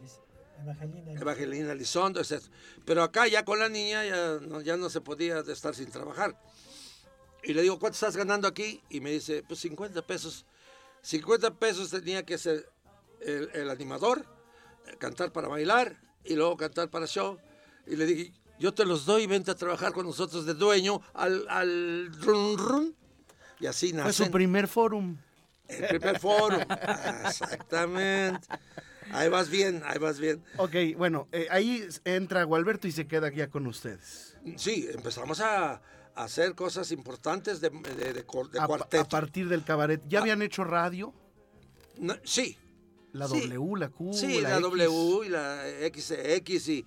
[0.62, 1.12] Evangelina.
[1.22, 2.42] Evangelina Lizondo, etc.
[2.86, 6.40] Pero acá ya con la niña ya no, ya no se podía estar sin trabajar.
[7.44, 8.82] Y le digo, ¿cuánto estás ganando aquí?
[8.90, 10.46] Y me dice, pues 50 pesos.
[11.04, 12.70] 50 pesos tenía que ser
[13.22, 14.26] el, el animador,
[14.88, 17.38] eh, cantar para bailar y luego cantar para show.
[17.86, 21.46] Y le dije, yo te los doy, vente a trabajar con nosotros de dueño al,
[21.50, 22.96] al run run.
[23.60, 25.18] Y así Fue nace su primer forum.
[25.68, 26.60] el primer foro.
[27.26, 28.48] Exactamente.
[29.12, 30.44] Ahí vas bien, ahí vas bien.
[30.58, 34.36] Ok, bueno, eh, ahí entra Gualberto y se queda ya con ustedes.
[34.58, 35.82] Sí, empezamos a, a
[36.24, 39.02] hacer cosas importantes de, de, de cor- de A, cuarteto.
[39.02, 40.02] a partir del cabaret.
[40.10, 41.14] ¿Ya habían hecho radio?
[41.98, 42.58] No, sí,
[43.14, 43.48] La Sí.
[43.48, 46.86] W, la Q, sí, la, la, X, W y la XX y,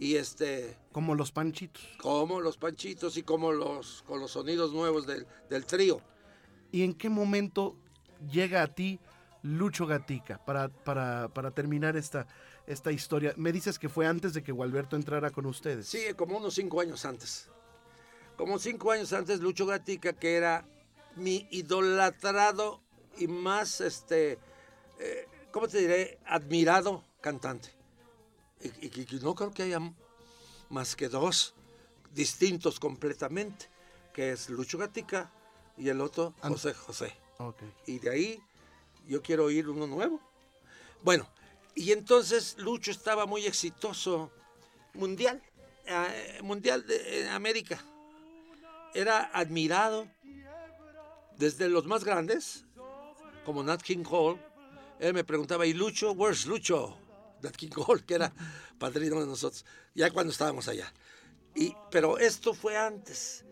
[0.00, 1.82] y este, Como los panchitos.
[1.98, 6.00] como los panchitos y como los, con los sonidos nuevos del, del trío.
[6.72, 7.76] ¿Y en qué momento
[8.32, 8.98] llega a ti
[9.42, 12.26] Lucho Gatica para, para, para terminar esta,
[12.66, 13.34] esta historia?
[13.36, 15.86] Me dices que fue antes de que Gualberto entrara con ustedes.
[15.86, 17.50] Sí, como unos cinco años antes.
[18.38, 20.66] Como cinco años antes, Lucho Gatica, que era
[21.16, 22.80] mi idolatrado
[23.18, 24.38] y más, este,
[24.98, 26.18] eh, ¿cómo te diré?
[26.24, 27.68] Admirado cantante.
[28.60, 29.80] Y, y- no creo que haya
[30.68, 31.54] más que dos
[32.12, 33.68] distintos completamente,
[34.12, 35.30] que es Lucho Gatica
[35.76, 37.16] y el otro Ant- José José.
[37.86, 38.42] Y de ahí
[39.08, 40.20] yo quiero oír uno nuevo.
[41.02, 41.26] Bueno,
[41.74, 44.30] y entonces Lucho estaba muy exitoso
[44.94, 45.42] mundial,
[45.86, 47.82] eh, mundial de en América.
[48.92, 50.06] Era admirado
[51.38, 52.64] desde los más grandes,
[53.46, 54.38] como Nat King Cole.
[54.98, 56.12] Él me preguntaba, ¿y Lucho?
[56.12, 56.98] Where's Lucho?
[57.42, 58.32] Nat King Cole, que era
[58.78, 60.92] padrino de nosotros, ya cuando estábamos allá.
[61.54, 63.44] Y, pero esto fue antes.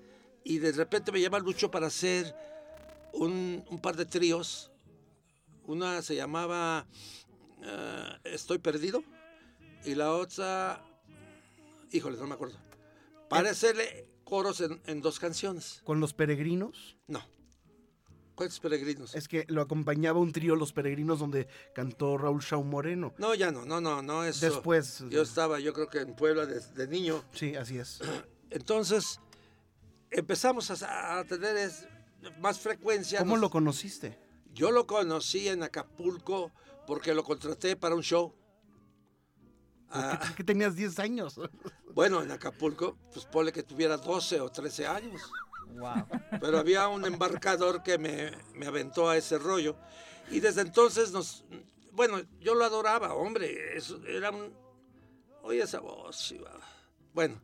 [0.44, 2.34] Y de repente me llama Lucho para hacer
[3.12, 4.70] un, un par de tríos.
[5.64, 6.86] Una se llamaba
[7.62, 9.04] eh, Estoy Perdido
[9.84, 10.84] y la otra,
[11.92, 12.56] híjole, no me acuerdo.
[13.28, 15.82] Para hacerle coros en, en dos canciones.
[15.84, 16.96] ¿Con los peregrinos?
[17.06, 17.22] No.
[18.38, 19.16] ¿Cuántos peregrinos?
[19.16, 23.12] Es que lo acompañaba un trío Los Peregrinos donde cantó Raúl Shaw Moreno.
[23.18, 24.46] No, ya no, no, no, no eso.
[24.46, 25.02] Después.
[25.10, 27.24] Yo estaba, yo creo que en Puebla de, de niño.
[27.32, 27.98] Sí, así es.
[28.50, 29.18] Entonces
[30.12, 31.86] empezamos a, a tener es-
[32.38, 33.18] más frecuencia.
[33.18, 34.16] ¿Cómo Nos- lo conociste?
[34.54, 36.52] Yo lo conocí en Acapulco
[36.86, 38.32] porque lo contraté para un show.
[39.90, 41.40] Ah, Que tenías 10 años.
[41.94, 45.22] bueno, en Acapulco, pues ponle que tuviera 12 o 13 años.
[45.74, 46.06] Wow.
[46.40, 49.76] Pero había un embarcador que me, me aventó a ese rollo.
[50.30, 51.44] Y desde entonces nos...
[51.92, 53.76] Bueno, yo lo adoraba, hombre.
[53.76, 54.52] Eso era un...
[55.42, 56.34] Oye esa voz.
[57.14, 57.40] Bueno,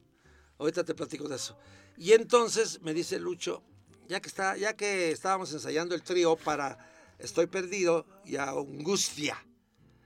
[0.59, 1.57] ahorita te platico de eso.
[1.97, 3.63] Y entonces me dice Lucho,
[4.09, 6.79] ya que, está, ya que estábamos ensayando el trío para
[7.19, 9.37] Estoy Perdido y a Angustia.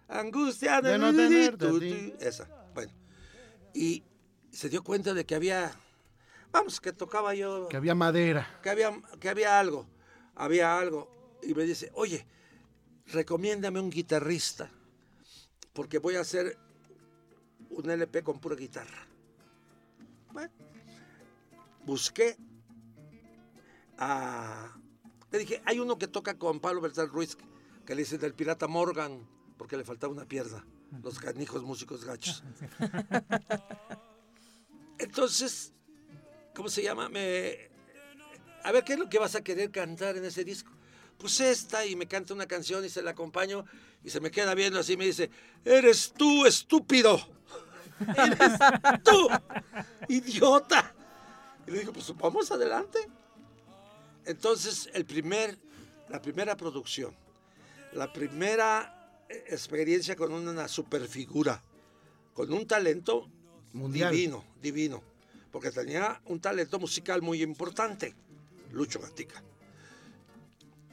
[0.08, 2.92] Angustia De no tenerte Esa, bueno.
[3.74, 4.04] Y
[4.52, 5.72] se dio cuenta de que había...
[6.52, 8.58] Vamos, que tocaba yo Que había madera.
[8.62, 9.86] que había, que había algo,
[10.34, 11.08] había algo.
[11.42, 12.26] Y me dice, oye,
[13.06, 14.70] recomiéndame un guitarrista,
[15.72, 16.58] porque voy a hacer
[17.70, 19.06] un LP con pura guitarra.
[20.32, 20.52] Bueno,
[21.84, 22.36] busqué
[23.98, 24.74] a...
[25.30, 27.36] Le dije, hay uno que toca con Pablo Beltrán Ruiz,
[27.84, 29.26] que le dicen el pirata Morgan,
[29.58, 30.64] porque le faltaba una pierna,
[31.02, 32.42] los canijos músicos gachos.
[34.98, 35.72] Entonces,
[36.58, 37.08] ¿cómo se llama?
[37.08, 37.70] Me,
[38.64, 40.72] a ver, ¿qué es lo que vas a querer cantar en ese disco?
[41.16, 43.64] Pues esta, y me canta una canción y se la acompaño
[44.02, 45.30] y se me queda viendo así y me dice,
[45.64, 47.16] eres tú, estúpido.
[48.16, 48.58] Eres
[49.04, 49.28] tú,
[50.08, 50.94] idiota.
[51.66, 52.98] Y le digo, pues vamos adelante.
[54.24, 55.58] Entonces, el primer,
[56.08, 57.14] la primera producción,
[57.92, 61.62] la primera eh, experiencia con una superfigura,
[62.34, 63.28] con un talento
[63.72, 64.12] Mundial.
[64.12, 65.17] divino, divino.
[65.50, 68.14] Porque tenía un talento musical muy importante,
[68.72, 69.42] Lucho Gatica.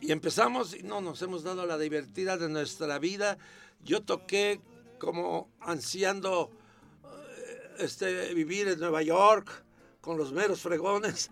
[0.01, 3.37] Y empezamos y no nos hemos dado la divertida de nuestra vida.
[3.83, 4.59] Yo toqué
[4.99, 6.51] como ansiando
[7.03, 9.63] eh, este, vivir en Nueva York
[10.01, 11.29] con los meros fregones,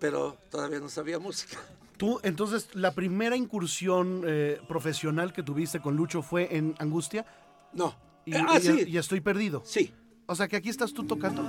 [0.00, 1.58] pero todavía no sabía música.
[1.96, 7.26] Tú, entonces, la primera incursión eh, profesional que tuviste con Lucho fue en Angustia
[7.72, 7.96] No.
[8.24, 8.84] y, Eh, ah, y- sí.
[8.86, 9.62] y estoy perdido.
[9.64, 9.92] Sí.
[10.26, 11.42] O sea que aquí estás tú tocando.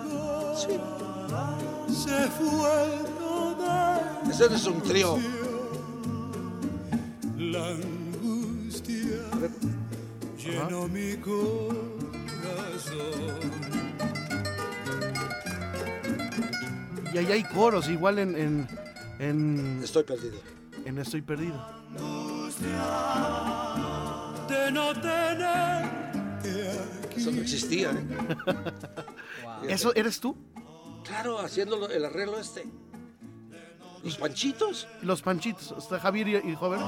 [0.56, 0.70] Sí.
[1.88, 5.18] Se fue toda Ese es un trío.
[7.38, 9.20] la angustia
[10.38, 11.90] llenó mi corazón.
[17.14, 18.68] Y ahí hay coros, igual en, en,
[19.20, 20.38] en, Estoy perdido.
[20.86, 21.66] en Estoy perdido.
[24.48, 25.10] De no aquí.
[27.22, 28.06] Eso no existía, ¿eh?
[29.74, 30.36] ¿Eso eres tú?
[31.04, 32.66] Claro, haciendo el arreglo este.
[34.04, 34.88] Los panchitos.
[35.02, 35.74] Los Panchitos.
[35.78, 36.80] Está Javier y, y Joven.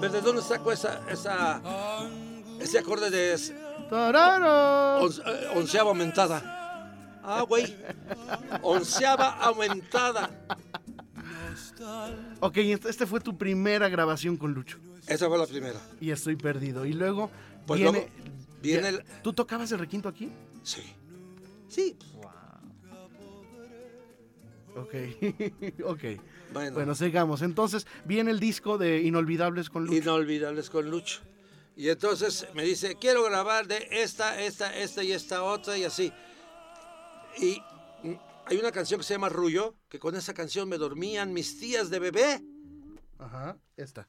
[0.00, 1.60] Ver, ¿de dónde saco esa, esa,
[2.60, 3.36] ese acorde de
[3.90, 5.02] ¡Tararo!
[5.04, 6.52] once- eh, onceava aumentada?
[7.24, 7.74] Ah, güey.
[8.62, 10.30] Onceava aumentada.
[12.40, 14.78] Ok, este este fue tu primera grabación con Lucho.
[15.08, 15.80] Esa fue la primera.
[16.00, 16.84] Y estoy perdido.
[16.84, 17.30] Y luego
[17.66, 17.98] Pues viene.
[17.98, 18.12] luego
[18.62, 20.30] viene el- ¿Tú tocabas el requinto aquí?
[20.62, 20.82] Sí.
[21.68, 21.96] Sí.
[24.76, 24.94] Ok.
[25.84, 26.02] ok.
[26.52, 27.42] Bueno, Bueno, sigamos.
[27.42, 29.98] Entonces, viene el disco de Inolvidables con Lucho.
[29.98, 31.20] inolvidables con Lucho.
[31.76, 36.12] Y entonces me dice, quiero grabar de esta, esta, esta y esta otra y así.
[37.38, 37.58] Y
[38.02, 38.14] mm,
[38.46, 41.90] hay una canción que se llama Rullo, que con esa canción me dormían mis tías
[41.90, 42.42] de bebé.
[43.18, 44.08] Ajá, esta.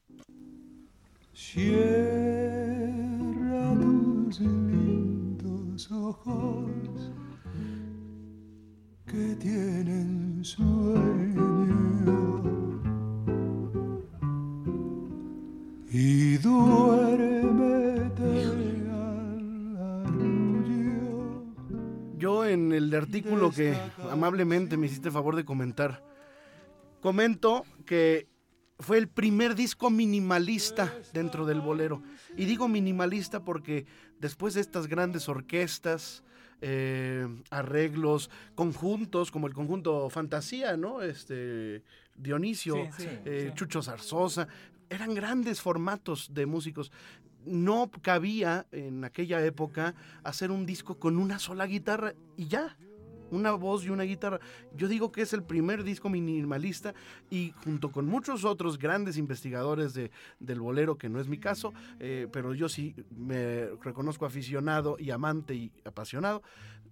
[1.34, 1.78] Cierra
[3.76, 6.72] tus lindos ojos
[9.08, 11.48] que tienen sueño
[15.90, 21.46] y duérmete al arrullo.
[22.18, 23.74] Yo en el artículo que
[24.12, 26.04] amablemente me hiciste favor de comentar,
[27.00, 28.28] comento que
[28.80, 32.04] fue el primer disco minimalista dentro del bolero.
[32.36, 33.86] Y digo minimalista porque
[34.20, 36.24] después de estas grandes orquestas,
[36.62, 41.02] eh, arreglos, conjuntos, como el conjunto Fantasía, ¿no?
[41.02, 41.84] Este,
[42.16, 43.54] Dionisio, Sí, sí, eh, sí.
[43.56, 44.48] Chucho Zarzosa,
[44.90, 46.92] eran grandes formatos de músicos.
[47.46, 52.78] No cabía en aquella época hacer un disco con una sola guitarra y ya,
[53.32, 54.40] una voz y una guitarra.
[54.76, 56.94] Yo digo que es el primer disco minimalista
[57.30, 61.74] y junto con muchos otros grandes investigadores de, del bolero, que no es mi caso,
[62.00, 66.42] eh, pero yo sí me reconozco aficionado y amante y apasionado,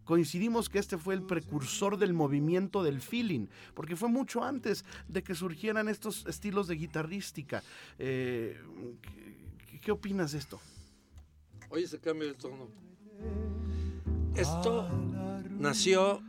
[0.03, 5.23] coincidimos que este fue el precursor del movimiento del feeling, porque fue mucho antes de
[5.23, 7.63] que surgieran estos estilos de guitarrística.
[7.97, 8.59] Eh,
[9.69, 10.59] ¿qué, qué opinas de esto?
[11.69, 12.69] Oye, ese cambio de tono.
[14.35, 14.87] Esto
[15.49, 16.21] nació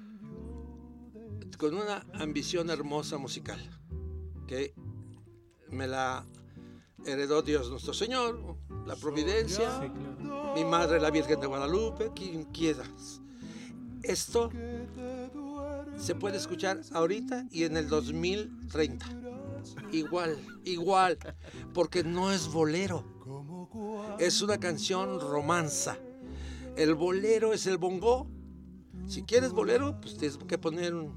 [1.58, 3.58] con una ambición hermosa musical,
[4.46, 4.74] que
[5.70, 6.24] me la
[7.04, 9.88] heredó Dios nuestro Señor, la providencia, Sí,
[10.22, 10.54] claro.
[10.54, 13.20] mi madre la Virgen de Guadalupe, quien quieras.
[14.02, 14.50] Esto
[15.96, 19.06] se puede escuchar ahorita y en el 2030.
[19.90, 21.18] Igual, igual,
[21.74, 23.04] porque no es bolero.
[24.20, 25.98] Es una canción romanza.
[26.76, 28.28] El bolero es el bongo.
[29.06, 31.14] Si quieres bolero, pues tienes que poner un,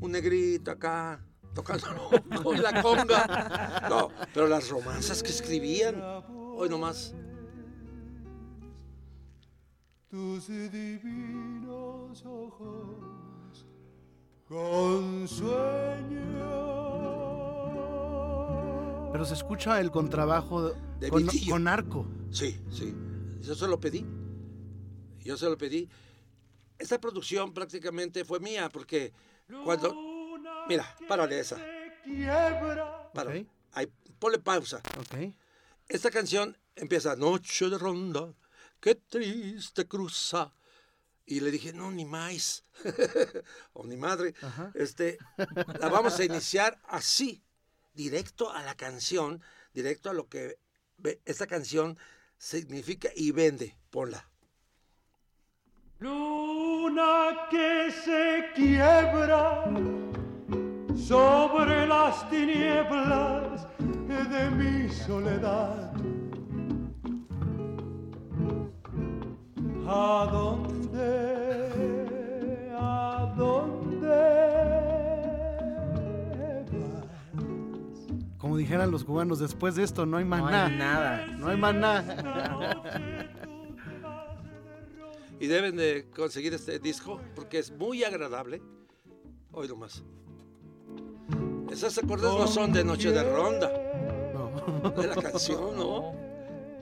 [0.00, 2.10] un negrito acá tocándolo
[2.42, 3.88] con la conga.
[3.88, 6.00] No, pero las romanzas que escribían,
[6.56, 7.14] hoy nomás.
[10.12, 13.66] tus divinos ojos
[14.46, 16.42] con sueño.
[19.10, 22.06] Pero se escucha el contrabajo De con, con arco.
[22.30, 22.94] Sí, sí.
[23.40, 24.04] Yo se lo pedí.
[25.24, 25.88] Yo se lo pedí.
[26.78, 29.12] Esta producción prácticamente fue mía porque
[29.64, 29.94] cuando...
[30.68, 31.56] Mira, párale esa.
[33.14, 33.46] Ok.
[33.72, 34.82] Ahí, ponle pausa.
[34.98, 35.32] Ok.
[35.88, 38.34] Esta canción empieza Noche de ronda,
[38.80, 40.54] qué triste cruza.
[41.24, 42.64] Y le dije, no, ni más.
[43.72, 44.34] o ni madre.
[44.42, 44.72] Ajá.
[44.74, 45.18] Este,
[45.78, 47.44] la vamos a iniciar así,
[47.94, 49.40] directo a la canción,
[49.72, 50.58] directo a lo que
[51.24, 51.96] esta canción
[52.38, 53.76] significa y vende.
[53.90, 54.31] Ponla.
[56.02, 59.62] Luna que se quiebra
[60.96, 63.68] sobre las tinieblas
[64.08, 65.92] de mi soledad.
[69.86, 71.04] ¿A dónde?
[72.76, 74.08] ¿A dónde?
[76.72, 78.08] Vas?
[78.38, 80.50] Como dijeran los cubanos, después de esto no hay maná.
[80.50, 81.26] No hay nada.
[81.38, 82.04] No hay maná.
[85.42, 88.62] Y deben de conseguir este disco porque es muy agradable.
[89.50, 90.04] Hoy nomás.
[91.68, 93.68] Esos acordes no son de Noche de Ronda,
[94.32, 94.90] No.
[94.92, 96.14] de la canción, ¿no?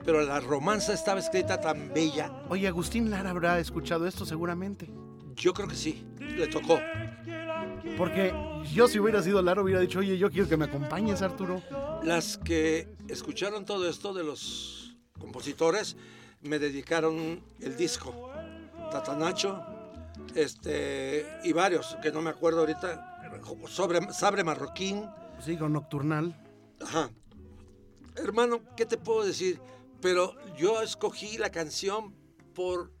[0.05, 2.31] Pero la romanza estaba escrita tan bella.
[2.49, 4.91] Oye, Agustín Lara habrá escuchado esto seguramente.
[5.35, 6.79] Yo creo que sí, le tocó.
[7.97, 8.31] Porque
[8.71, 11.63] yo si hubiera sido Lara hubiera dicho, oye, yo quiero que me acompañes, Arturo.
[12.03, 15.97] Las que escucharon todo esto de los compositores
[16.41, 18.30] me dedicaron el disco.
[18.91, 19.63] Tatanacho,
[20.35, 23.07] este, y varios, que no me acuerdo ahorita.
[23.67, 25.09] Sobre Sabre Marroquín.
[25.39, 26.35] Sí, con Nocturnal.
[26.81, 27.09] Ajá.
[28.15, 29.59] Hermano, ¿qué te puedo decir?
[30.01, 32.13] Pero yo escogí la canción
[32.53, 32.91] por,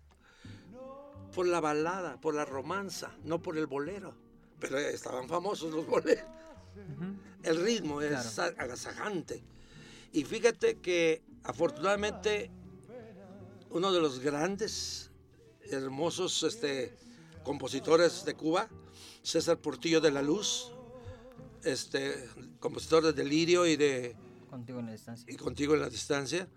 [1.35, 4.15] por la balada, por la romanza, no por el bolero.
[4.59, 6.25] Pero estaban famosos los boleros.
[7.43, 9.43] El ritmo es agasajante.
[10.13, 12.51] Y fíjate que afortunadamente
[13.69, 15.10] uno de los grandes,
[15.69, 16.93] hermosos este,
[17.43, 18.69] compositores de Cuba,
[19.23, 20.71] César Portillo de la Luz,
[21.63, 22.27] este,
[22.59, 24.15] compositor de Delirio y de
[24.49, 25.25] Contigo en la distancia.
[25.33, 26.47] y contigo en la distancia.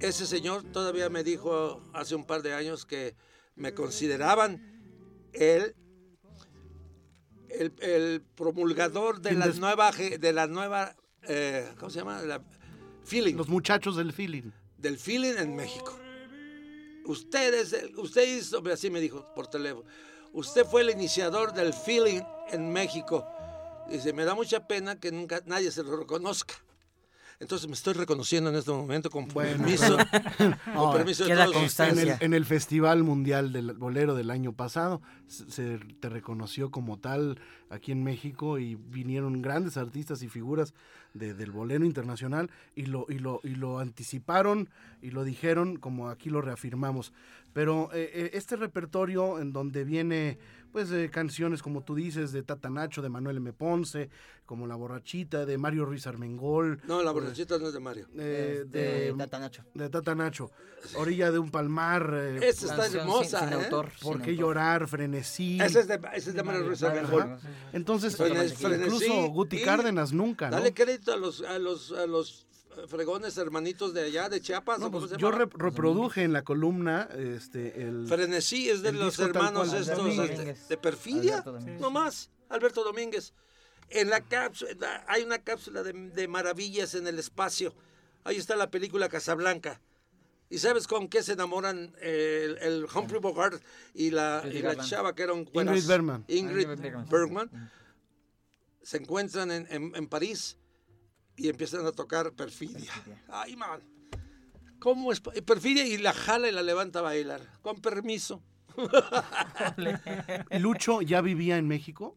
[0.00, 3.14] Ese señor todavía me dijo hace un par de años que
[3.56, 4.60] me consideraban
[5.32, 5.74] el,
[7.50, 10.96] el, el promulgador de ¿Quién la des- nueva, de la nueva,
[11.28, 12.22] eh, ¿cómo se llama?
[12.22, 12.42] La
[13.04, 14.50] feeling, Los muchachos del feeling.
[14.78, 15.98] del feeling en México.
[17.04, 19.84] Usted es el- usted hizo, así me dijo por teléfono,
[20.32, 23.26] usted fue el iniciador del feeling en México.
[23.88, 26.54] Dice, me da mucha pena que nunca nadie se lo reconozca.
[27.42, 29.96] Entonces me estoy reconociendo en este momento con Bueno, permiso,
[30.38, 32.02] con No, permiso de queda todos En constancia.
[32.02, 32.22] el, ustedes.
[32.22, 37.38] en el Festival Mundial del Bolero del año pasado se, se te reconoció como tal
[37.68, 40.72] aquí en México y vinieron grandes artistas y figuras
[41.14, 44.68] de- del bolero internacional y lo, y, lo, y lo anticiparon
[45.02, 47.12] y lo dijeron como aquí lo reafirmamos.
[47.52, 50.38] Pero eh, eh, este repertorio en donde viene
[50.72, 53.52] pues eh, canciones como tú dices de Tata Nacho, de Manuel M.
[53.52, 54.08] Ponce,
[54.46, 56.80] como La Borrachita, de Mario Ruiz Armengol.
[56.84, 58.08] No, la borrachita no es de Mario.
[58.16, 59.64] eh, de de, Tata Nacho.
[59.74, 60.50] de Tata Nacho,
[60.96, 63.64] Orilla de un Palmar, eh, Esa está hermosa, sin, sin ¿eh?
[63.64, 63.90] autor.
[64.02, 64.40] ¿Por sin qué autor.
[64.46, 64.88] llorar?
[64.88, 65.60] Frenesí.
[65.60, 67.22] Esa es de, esa es de Mario Ruiz Armengol.
[67.22, 67.38] Ajá.
[67.72, 70.56] Entonces, Frenes- incluso Guti y- Cárdenas nunca, ¿no?
[70.56, 72.46] Dale crédito a los, a los, a los
[72.88, 74.78] fregones hermanitos de allá, de Chiapas.
[74.80, 79.18] No, ¿o cómo pues yo reproduje en la columna este el Frenesí es de los
[79.18, 80.38] hermanos estos Domínguez.
[80.38, 81.80] este, de perfidia, Alberto Domínguez.
[81.80, 83.32] no más, Alberto Domínguez.
[83.90, 87.74] En la cápsula, hay una cápsula de, de maravillas en el espacio.
[88.24, 89.80] Ahí está la película Casablanca.
[90.48, 93.62] ¿Y sabes con qué se enamoran eh, el, el Humphrey Bogart
[93.94, 95.86] y la, y la chava que eran Ingrid buenas?
[95.86, 96.24] Bergman.
[96.28, 97.08] Ingrid Ingrid Bergman.
[97.08, 97.70] Bergman.
[98.82, 100.56] Se encuentran en, en- en París
[101.42, 102.92] y empiezan a tocar Perfidia.
[103.28, 103.80] Ay, man.
[104.78, 105.20] ¿Cómo es?
[105.20, 107.40] Perfidia y la jala y la levanta a bailar.
[107.62, 108.42] Con permiso.
[110.60, 112.16] Lucho ya vivía en México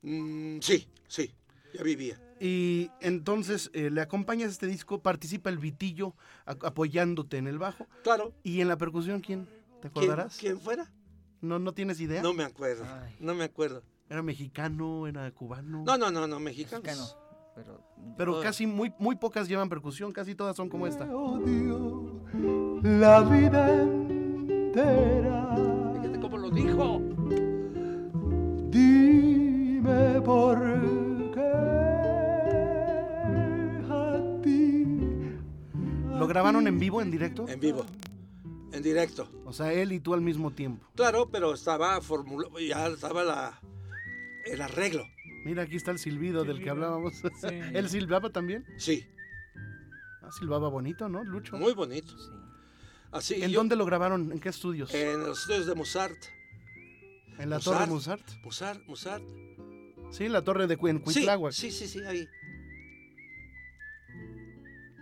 [0.00, 1.34] Mm, sí, sí,
[1.74, 2.20] ya vivía.
[2.38, 6.14] y entonces eh, le acompañas a este disco, participa el Vitillo
[6.46, 8.32] a- apoyándote en el bajo Claro.
[8.44, 9.46] y en la percusión quién?
[9.46, 10.36] ¿Te ¿Quién, acordarás?
[10.38, 10.92] quién fuera?
[11.40, 12.22] No no tienes idea.
[12.22, 12.84] No me acuerdo.
[12.84, 13.16] Ay.
[13.18, 13.82] No me acuerdo.
[14.08, 15.82] Era mexicano, era cubano.
[15.84, 16.84] No, no, no, no, mexicanos.
[16.84, 17.27] Mexicano.
[17.64, 17.80] Pero
[18.16, 21.04] Pero casi muy muy pocas llevan percusión, casi todas son como esta.
[21.14, 22.22] odio
[22.82, 25.54] la vida entera.
[25.94, 27.00] Fíjate cómo lo dijo.
[28.70, 30.58] Dime por
[31.32, 31.40] qué
[33.90, 34.84] a ti
[36.18, 37.48] ¿Lo grabaron en vivo, en directo?
[37.48, 37.84] En vivo.
[38.72, 39.28] En directo.
[39.46, 40.86] O sea, él y tú al mismo tiempo.
[40.94, 43.60] Claro, pero estaba formulado, ya estaba la,
[44.44, 45.04] el arreglo.
[45.48, 47.14] Mira, aquí está el silbido del que hablábamos.
[47.14, 47.46] Sí.
[47.72, 48.66] ¿Él silbaba también?
[48.76, 49.06] Sí,
[50.20, 51.56] Ah, silbaba bonito, ¿no, Lucho?
[51.56, 52.12] muy bonito.
[52.18, 52.30] sí.
[53.10, 54.30] Así ¿En yo- dónde lo grabaron?
[54.30, 54.92] ¿En qué estudios?
[54.92, 56.18] En los estudios de Mozart.
[57.38, 57.78] ¿En la Mozart.
[57.78, 58.28] Torre Mozart?
[58.44, 59.24] Mozart, Mozart.
[60.10, 62.28] Sí, en la Torre de Cu- en Sí, sí, sí, sí, ahí.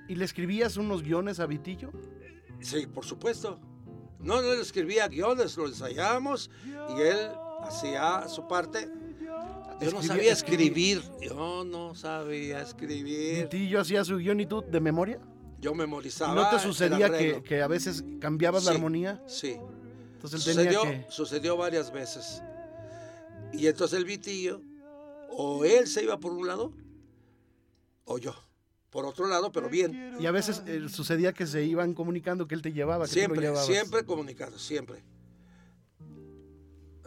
[0.09, 1.90] ¿Y le escribías unos guiones a Vitillo?
[2.61, 3.59] Sí, por supuesto.
[4.20, 6.51] No, no le escribía guiones, lo ensayábamos
[6.97, 7.18] y él
[7.62, 8.88] hacía su parte.
[9.80, 11.02] Yo no sabía escribir.
[11.20, 13.42] Yo no sabía escribir.
[13.42, 15.20] Vitillo hacía su guion y tú de memoria.
[15.58, 16.34] Yo ¿Y memorizaba.
[16.34, 17.10] ¿No te sucedía
[17.42, 19.22] que, a veces cambiabas la armonía?
[19.26, 19.56] Sí.
[20.14, 21.12] Entonces él tenía Sucedió, que...
[21.12, 22.42] sucedió varias veces.
[23.52, 24.60] Y entonces el Vitillo,
[25.30, 26.72] o él se iba por un lado,
[28.04, 28.34] o yo.
[28.90, 30.16] Por otro lado, pero bien.
[30.18, 33.34] Y a veces eh, sucedía que se iban comunicando que él te llevaba, que tú
[33.34, 35.04] lo Siempre, siempre comunicado, siempre.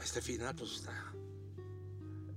[0.01, 1.08] Este final, pues está,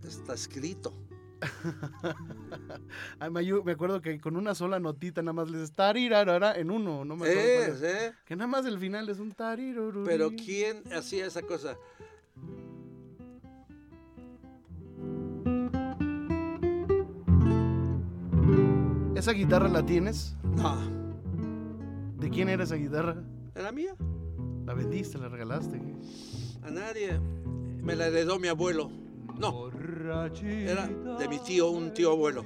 [0.08, 0.92] está escrito.
[3.18, 7.04] Ay, Mayu, me acuerdo que con una sola notita nada más les tarirarara en uno,
[7.04, 7.82] no me acuerdo cuál Es, es.
[7.82, 8.14] ¿eh?
[8.24, 10.06] Que nada más el final es un tarirururi.
[10.06, 11.76] Pero ¿quién hacía esa cosa?
[19.14, 20.34] ¿Esa guitarra la tienes?
[20.56, 20.76] No,
[22.18, 23.16] ¿De quién era esa guitarra?
[23.54, 23.94] era mía.
[24.64, 25.80] ¿La vendiste, la regalaste?
[26.62, 27.20] A nadie.
[27.82, 28.90] Me la heredó mi abuelo.
[29.38, 32.44] No, era de mi tío, un tío abuelo.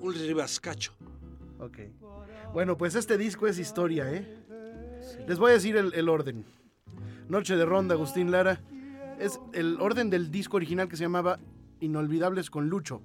[0.00, 0.92] Un ribascacho.
[1.58, 1.78] Ok.
[2.52, 4.26] Bueno, pues este disco es historia, ¿eh?
[5.26, 6.44] Les voy a decir el, el orden.
[7.28, 8.60] Noche de Ronda, Agustín Lara.
[9.18, 11.38] Es el orden del disco original que se llamaba
[11.80, 13.02] Inolvidables con Lucho.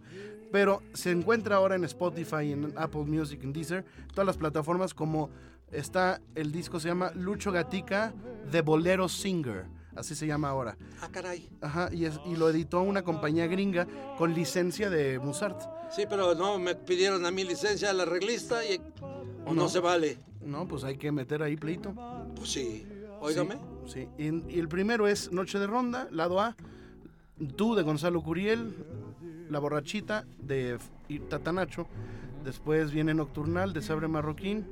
[0.51, 5.31] Pero se encuentra ahora en Spotify, en Apple Music, en Deezer, todas las plataformas como
[5.71, 8.13] está el disco se llama Lucho Gatica
[8.51, 9.65] de Bolero Singer.
[9.95, 10.75] Así se llama ahora.
[11.01, 11.49] Ah, caray.
[11.61, 13.87] Ajá, y, es- y lo editó una compañía gringa
[14.17, 15.61] con licencia de Musart.
[15.91, 18.81] Sí, pero no, me pidieron a mi licencia al arreglista y
[19.45, 19.69] o no, No.
[19.69, 20.17] se vale.
[20.41, 21.93] No, pues hay que meter ahí pleito.
[22.35, 22.85] Pues sí.
[23.21, 23.57] Óigame.
[23.87, 26.55] Sí, y, y el primero es Noche de Ronda, lado A,
[27.55, 28.75] Tú de Gonzalo Curiel,
[29.49, 30.77] La Borrachita de
[31.07, 31.87] y Tatanacho,
[32.43, 34.65] después viene Nocturnal de Sabre Marroquín,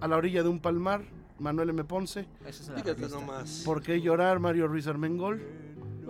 [0.00, 1.02] A la orilla de un palmar,
[1.40, 1.84] Manuel M.
[1.84, 3.62] Ponce, Esa es la nomás.
[3.64, 4.38] ¿Por qué llorar?
[4.38, 5.40] Mario Ruiz Armengol,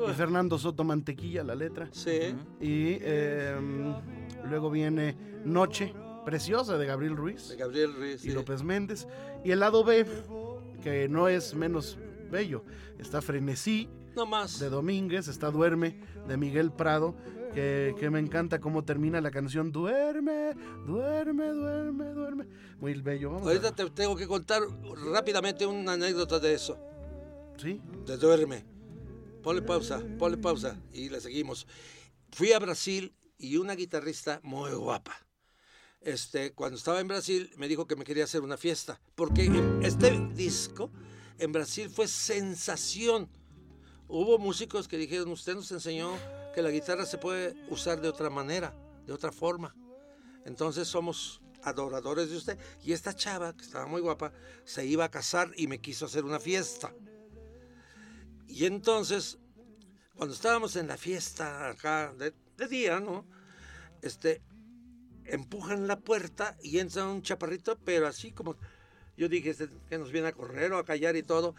[0.09, 2.35] y Fernando Soto Mantequilla, la letra, Sí.
[2.61, 3.95] y em,
[4.49, 8.24] luego viene Noche, preciosa de Gabriel Ruiz De Gabriel Ruiz.
[8.24, 8.33] y sí.
[8.33, 9.07] López Méndez.
[9.45, 10.05] Y el lado B,
[10.83, 11.99] que no es menos
[12.31, 12.64] bello,
[12.99, 14.59] está Frenesí No más.
[14.59, 17.14] de Domínguez, está Duerme de Miguel Prado,
[17.53, 20.55] que, que me encanta cómo termina la canción Duerme,
[20.87, 22.47] duerme, duerme, duerme.
[22.79, 23.47] Muy bello, vamos.
[23.47, 24.63] Ahorita te tengo que contar
[25.13, 26.79] rápidamente una anécdota de eso.
[27.57, 27.81] ¿Sí?
[28.07, 28.65] De duerme.
[29.43, 31.67] Ponle pausa, ponle pausa y le seguimos.
[32.33, 35.17] Fui a Brasil y una guitarrista muy guapa.
[36.01, 39.51] Este, cuando estaba en Brasil me dijo que me quería hacer una fiesta, porque
[39.83, 40.91] este disco
[41.39, 43.29] en Brasil fue sensación.
[44.09, 46.13] Hubo músicos que dijeron, usted nos enseñó
[46.55, 48.75] que la guitarra se puede usar de otra manera,
[49.07, 49.75] de otra forma.
[50.45, 52.59] Entonces somos adoradores de usted.
[52.83, 54.33] Y esta chava, que estaba muy guapa,
[54.65, 56.93] se iba a casar y me quiso hacer una fiesta.
[58.49, 59.39] Y entonces,
[60.15, 62.35] cuando estábamos en la fiesta acá de,
[62.69, 63.25] día, ¿no?
[64.03, 64.43] Este,
[65.25, 68.57] empujan la puerta y entra un chaparrito, pero así como,
[69.17, 71.55] yo dije, "Este, que nos viene a correr o a callar y todo,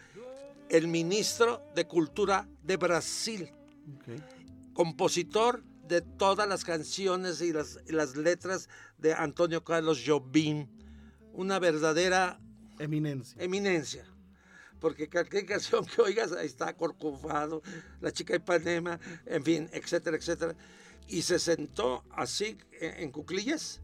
[0.68, 3.52] el ministro de Cultura de Brasil,
[3.96, 4.41] Ok.
[4.72, 8.68] Compositor de todas las canciones y las, y las letras
[8.98, 10.68] de Antonio Carlos Jobim,
[11.32, 12.40] una verdadera
[12.78, 13.42] Eminencia.
[13.42, 14.06] eminencia.
[14.80, 17.62] Porque cualquier canción que oigas, ahí está Corcovado,
[18.00, 20.56] La chica Ipanema, en fin, etcétera, etcétera.
[21.06, 23.80] Y se sentó así en, en cuclillas,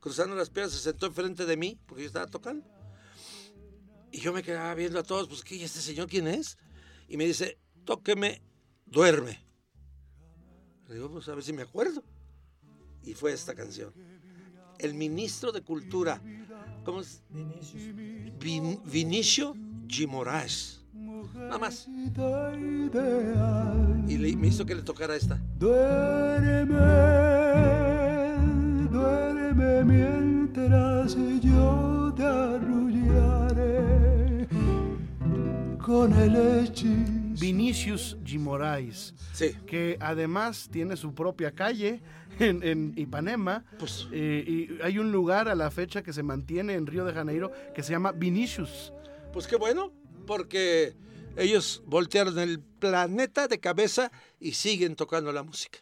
[0.00, 2.66] cruzando las piernas, se sentó enfrente de mí, porque yo estaba tocando.
[4.10, 5.56] Y yo me quedaba viendo a todos, pues, ¿qué?
[5.56, 6.58] ¿Y este señor quién es?
[7.06, 8.42] Y me dice, tóqueme,
[8.86, 9.49] duerme.
[10.90, 12.02] Le digo, pues, a ver si me acuerdo.
[13.04, 13.92] Y fue esta canción.
[14.78, 16.20] El ministro de Cultura,
[16.84, 17.22] ¿cómo es?
[18.40, 19.54] Vin- Vinicio
[19.86, 20.06] G.
[20.08, 20.80] Moraes.
[20.92, 21.86] Nada más.
[24.08, 25.40] Y le- me hizo que le tocara esta.
[25.58, 26.76] Duerme,
[28.90, 33.68] duerme mientras yo te arrullaré
[35.78, 37.29] con el hechizo.
[37.40, 39.54] Vinicius Gimorais, Sí.
[39.66, 42.02] que además tiene su propia calle
[42.38, 43.64] en, en Ipanema.
[43.78, 47.12] Pues, eh, y hay un lugar a la fecha que se mantiene en Río de
[47.12, 48.92] Janeiro que se llama Vinicius.
[49.32, 49.92] pues qué bueno,
[50.26, 50.94] porque
[51.36, 54.10] ellos voltearon el planeta de cabeza
[54.40, 55.78] y siguen tocando la música.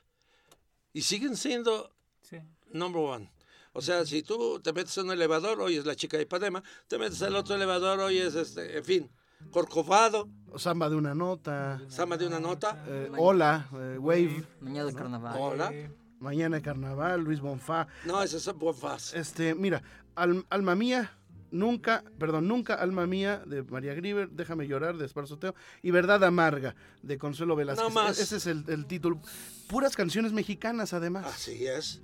[0.93, 1.91] Y siguen siendo
[2.21, 2.37] Sí.
[2.73, 3.31] number one.
[3.73, 6.99] O sea, si tú te metes en un elevador, oyes la chica de Ipanema, te
[6.99, 9.11] metes al otro elevador, oyes, este, en fin,
[9.51, 11.81] Corcovado, Samba de una nota.
[11.89, 12.85] Sama de una nota.
[12.87, 15.37] eh, hola, eh, Wave, Mañana de carnaval.
[15.39, 15.73] Hola.
[16.21, 17.87] Mañana de Carnaval, Luis Bonfá.
[18.05, 19.15] No, ese es faz.
[19.15, 19.83] Este, mira,
[20.17, 21.17] Al- Alma Mía,
[21.53, 26.75] nunca, perdón, nunca Alma Mía de María Grieber, Déjame llorar de Esparzoteo y Verdad Amarga
[27.03, 27.85] de Consuelo Velázquez.
[27.89, 28.19] No más.
[28.19, 29.21] Ese es el, el título.
[29.69, 31.25] Puras canciones mexicanas además.
[31.27, 32.03] Así es.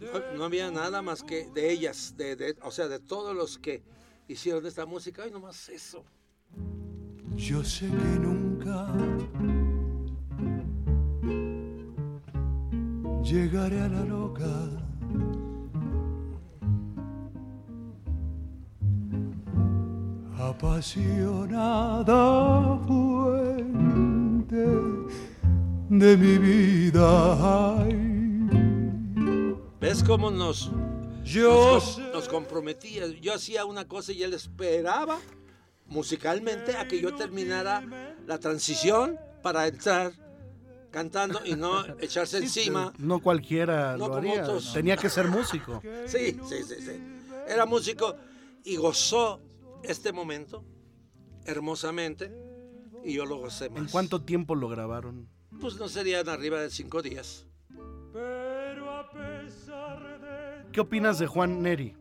[0.00, 3.56] No, no había nada más que de ellas, de, de- o sea, de todos los
[3.58, 3.82] que
[4.28, 5.22] hicieron esta música.
[5.22, 6.04] Ay, nomás eso.
[7.38, 8.88] Yo sé que nunca
[13.22, 14.44] llegaré a la loca.
[20.36, 22.16] Apasionada
[22.88, 24.66] fuente
[25.88, 27.78] de mi vida.
[27.78, 27.94] Ay,
[29.80, 30.72] ¿Ves cómo nos,
[31.22, 33.06] Yo nos, nos comprometía?
[33.22, 35.20] Yo hacía una cosa y él esperaba
[35.88, 37.82] musicalmente a que yo terminara
[38.26, 40.12] la transición para entrar
[40.90, 42.92] cantando y no echarse encima.
[42.98, 44.42] No cualquiera No lo haría.
[44.42, 44.72] otros.
[44.72, 45.82] Tenía que ser músico.
[46.06, 47.02] Sí, sí, sí, sí.
[47.46, 48.16] Era músico
[48.64, 49.40] y gozó
[49.82, 50.64] este momento
[51.44, 52.30] hermosamente
[53.04, 53.78] y yo lo gocé más.
[53.78, 55.28] ¿En cuánto tiempo lo grabaron?
[55.60, 57.46] Pues no serían arriba de cinco días.
[60.72, 61.96] ¿Qué opinas de Juan Neri,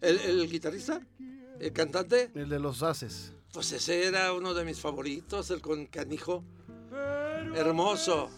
[0.00, 1.00] El, el guitarrista,
[1.60, 3.32] el cantante, el de los Haces?
[3.52, 6.44] pues ese era uno de mis favoritos, el con canijo.
[7.54, 8.28] Hermoso.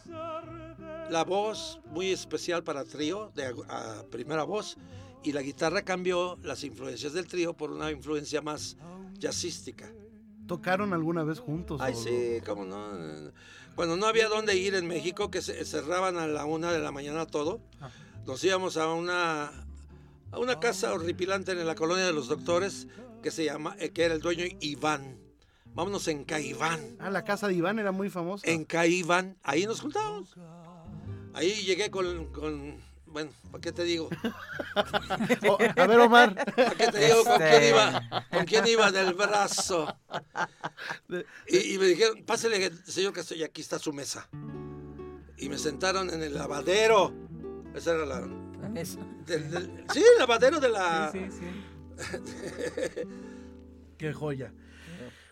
[1.10, 4.76] La voz muy especial para trío, de a, a primera voz.
[5.24, 8.76] Y la guitarra cambió las influencias del trío por una influencia más
[9.18, 9.90] jazzística.
[10.46, 11.80] ¿Tocaron alguna vez juntos?
[11.82, 13.32] Ay, o- sí, cómo no.
[13.74, 16.92] Cuando no había dónde ir en México, que se cerraban a la una de la
[16.92, 17.90] mañana todo, Ah.
[18.26, 19.66] nos íbamos a una,
[20.30, 22.86] a una casa horripilante en la colonia de los doctores,
[23.22, 25.18] que se llama, eh, que era el dueño Iván.
[25.74, 26.96] Vámonos en Caiván.
[26.98, 28.48] Ah, la casa de Iván era muy famosa.
[28.50, 30.34] En Caiván, ahí nos juntamos.
[31.34, 32.76] Ahí llegué con, con
[33.06, 34.08] bueno, ¿para qué te digo?
[35.48, 36.34] Oh, a ver, Omar.
[36.54, 38.26] ¿Para qué te digo con Este- quién iba?
[38.30, 39.92] ¿Con quién iba del brazo?
[41.48, 44.28] Y, y me dijeron, pásale, señor Castillo, aquí está su mesa.
[45.36, 47.12] Y me sentaron en el lavadero.
[47.74, 48.28] Esa era la...
[48.72, 48.98] ¿Ves?
[49.26, 51.10] del- del- sí, el lavadero de la...
[51.12, 52.18] Sí, sí, sí.
[53.98, 54.52] Qué joya.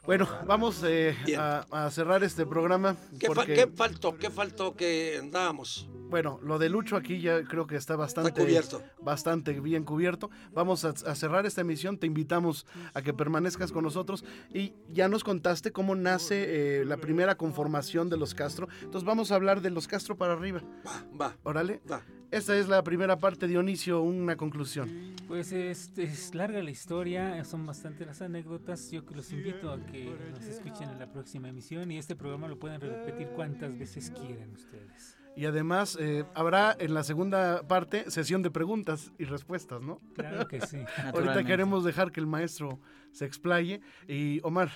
[0.05, 2.97] Bueno, vamos eh, a, a cerrar este programa.
[3.19, 4.17] ¿Qué, fa- porque, qué faltó?
[4.17, 5.89] ¿Qué faltó que andábamos?
[6.09, 8.83] Bueno, lo de Lucho aquí ya creo que está bastante, Está cubierto.
[9.01, 10.31] bastante bien cubierto.
[10.53, 11.99] Vamos a, a cerrar esta emisión.
[11.99, 14.25] Te invitamos a que permanezcas con nosotros.
[14.55, 18.69] Y ya nos contaste cómo nace eh, la primera conformación de los Castro.
[18.83, 20.63] Entonces vamos a hablar de los Castro para arriba.
[20.87, 21.81] Va, va, Órale.
[21.91, 22.03] va.
[22.37, 25.15] Esta es la primera parte, Dionisio, una conclusión.
[25.27, 28.91] Pues es, es larga la historia, son bastante las anécdotas.
[28.91, 32.47] Yo que los invito a que nos escuchen en la próxima emisión y este programa
[32.47, 35.17] lo pueden repetir cuantas veces quieran ustedes.
[35.35, 40.03] Y además eh, habrá en la segunda parte sesión de preguntas y respuestas, ¿no?
[40.15, 40.77] Claro que sí.
[41.15, 42.79] Ahorita queremos dejar que el maestro
[43.13, 43.81] se explaye.
[44.09, 44.71] Y Omar,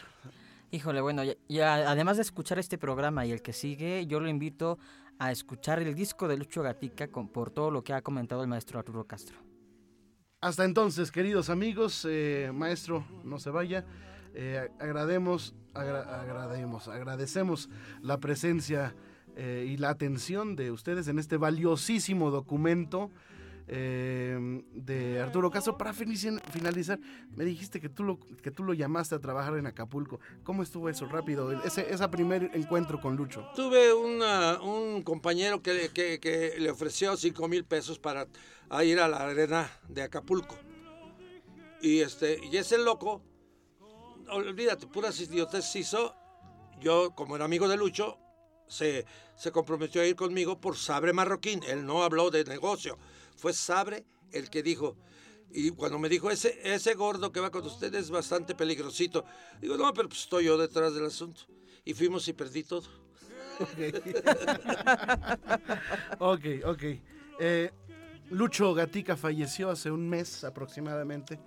[0.73, 4.29] Híjole, bueno, ya, ya, además de escuchar este programa y el que sigue, yo lo
[4.29, 4.79] invito
[5.21, 8.49] a escuchar el disco de Lucho Gatica con, por todo lo que ha comentado el
[8.49, 9.37] maestro Arturo Castro.
[10.41, 13.85] hasta entonces, queridos amigos, eh, maestro, no se vaya.
[14.33, 17.69] Eh, agrademos, agra- agrademos, agradecemos
[18.01, 18.95] la presencia
[19.37, 23.11] eh, y la atención de ustedes en este valiosísimo documento
[23.73, 25.79] eh, de Arturo Castro.
[25.79, 26.99] Para finalizar,
[27.37, 30.19] me dijiste que tú, lo, que tú lo llamaste a trabajar en Acapulco.
[30.43, 31.53] ¿Cómo estuvo eso rápido?
[31.63, 33.47] Ese, ese primer encuentro con Lucho.
[33.55, 38.27] Tuve una- un compañero que, que- que le ofreció 5 mil pesos para
[38.69, 40.57] a ir a la arena de Acapulco.
[41.81, 43.23] Y, este, y ese loco,
[44.31, 46.15] olvídate, puras idiotes hizo.
[46.81, 48.19] Yo, como era amigo de Lucho,
[48.67, 49.05] se,
[49.37, 51.61] se comprometió a ir conmigo por Sabre Marroquín.
[51.69, 52.99] Él no habló de negocio.
[53.41, 54.97] Fue Sabre el que dijo.
[55.51, 59.25] Y cuando me dijo, ese, ese gordo que va con usted es bastante peligrosito.
[59.61, 61.41] Digo, no, pero pues estoy yo detrás del asunto.
[61.85, 62.87] Y fuimos y perdí todo.
[66.19, 66.83] Ok, ok.
[67.41, 67.71] Eh,
[68.31, 71.41] Lucho Gatica falleció hace un mes aproximadamente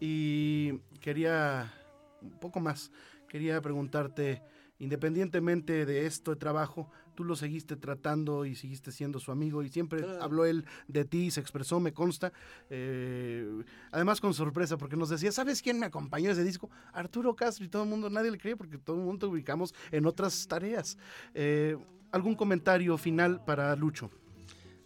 [0.00, 1.72] y quería
[2.20, 2.90] un poco más.
[3.28, 4.42] Quería preguntarte,
[4.80, 9.68] independientemente de esto de trabajo, tú lo seguiste tratando y seguiste siendo su amigo y
[9.68, 10.22] siempre Claro.
[10.22, 12.32] habló él de ti, se expresó, me consta.
[12.70, 13.62] eh,
[13.92, 16.70] además con sorpresa, porque nos decía, ¿sabes quién me acompañó a ese disco?
[16.92, 19.74] Arturo Castro y todo el mundo, nadie le creía porque todo el mundo te ubicamos
[19.90, 20.98] en otras tareas.
[21.34, 21.76] Eh,
[22.10, 24.10] ¿Algún comentario final para Lucho?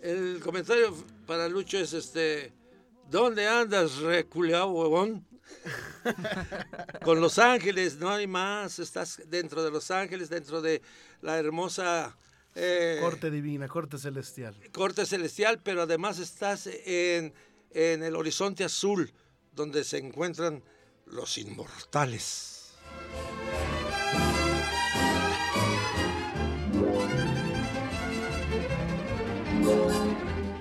[0.01, 0.95] El comentario
[1.27, 2.53] para Lucho es este,
[3.11, 5.25] ¿dónde andas, reculeado huevón?
[7.05, 10.83] Con Los Ángeles, no hay más, estás dentro de Los Ángeles, dentro de
[11.23, 12.17] la hermosa
[12.55, 14.57] eh, Corte divina, corte celestial.
[14.73, 17.33] corte celestial, pero además estás en,
[17.71, 19.13] en el horizonte azul,
[19.53, 20.63] donde se encuentran
[21.07, 22.75] los inmortales.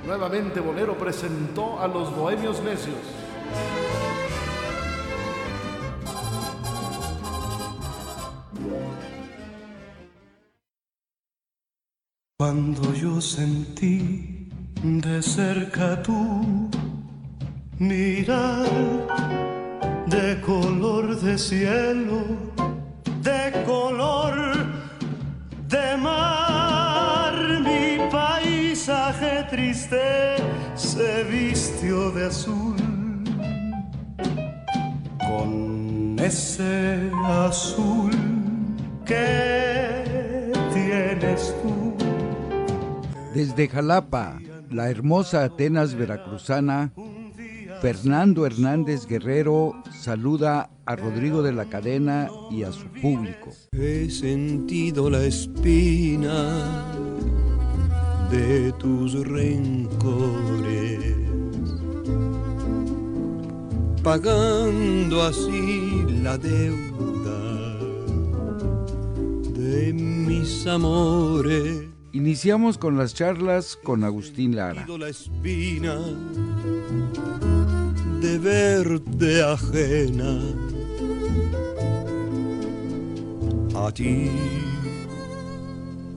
[0.05, 2.95] Nuevamente Bolero presentó a los Bohemios Necios.
[12.39, 14.47] Cuando yo sentí
[14.83, 16.69] de cerca tu
[17.79, 18.69] mirar
[20.05, 22.21] de color de cielo,
[23.23, 24.35] de color
[25.67, 30.35] de mar, mi paisaje triste
[30.75, 32.75] se vistió de azul.
[35.27, 38.11] Con ese azul
[39.07, 39.76] que
[43.37, 44.39] Desde Jalapa,
[44.71, 46.91] la hermosa Atenas veracruzana,
[47.83, 53.51] Fernando Hernández Guerrero saluda a Rodrigo de la Cadena y a su público.
[53.73, 56.83] He sentido la espina
[58.31, 61.15] de tus rencores,
[64.01, 67.77] pagando así la deuda
[69.53, 71.96] de mis amores.
[72.17, 74.87] Iniciamos con las charlas con Agustín Lara.
[74.97, 75.99] La espina
[78.19, 80.39] de verte ajena
[83.75, 84.31] a ti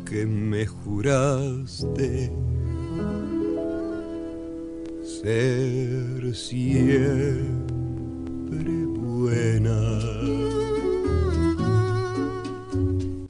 [0.07, 2.33] que me juraste
[5.03, 7.51] ser siempre
[8.87, 10.70] buena.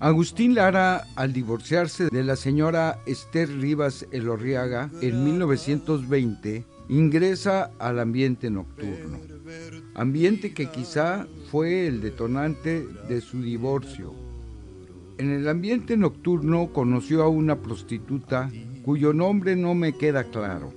[0.02, 8.48] Agustín Lara, al divorciarse de la señora Esther Rivas Elorriaga en 1920, ingresa al ambiente
[8.48, 9.18] nocturno.
[9.94, 14.14] Ambiente que quizá fue el detonante de su divorcio.
[15.18, 18.50] En el ambiente nocturno conoció a una prostituta
[18.82, 20.72] cuyo nombre no me queda claro.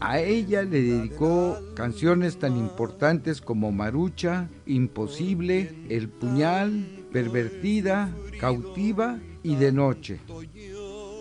[0.00, 8.10] A ella le dedicó canciones tan importantes como Marucha, Imposible, El Puñal, Pervertida,
[8.42, 10.18] Cautiva y De Noche.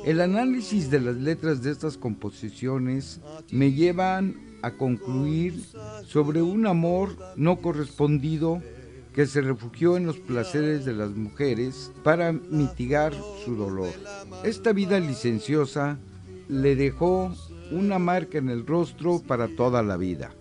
[0.04, 5.64] El análisis de las letras de estas composiciones me llevan a concluir
[6.04, 8.60] sobre un amor no correspondido
[9.14, 13.14] que se refugió en los placeres de las mujeres para mitigar
[13.46, 13.92] su dolor.
[14.44, 16.00] Esta vida licenciosa
[16.50, 17.32] le dejó
[17.70, 20.34] una marca en el rostro para toda la vida.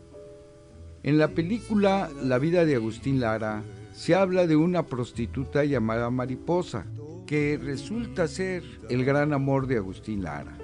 [1.02, 3.64] En la película La vida de Agustín Lara
[4.00, 6.86] se habla de una prostituta llamada Mariposa,
[7.26, 10.56] que resulta ser el gran amor de Agustín Lara.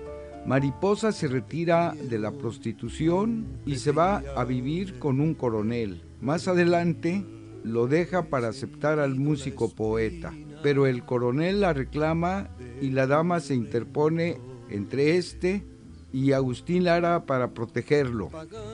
[0.47, 6.03] Mariposa se retira de la prostitución y se va a vivir con un coronel.
[6.23, 7.27] Más adelante
[7.63, 10.33] lo deja para aceptar al músico poeta,
[10.63, 12.49] pero el coronel la reclama
[12.81, 14.39] y la dama se interpone
[14.71, 15.63] entre este
[16.11, 18.31] y Agustín Lara para protegerlo.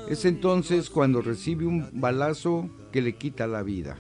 [0.09, 3.99] Es entonces cuando recibe un balazo que le quita la vida.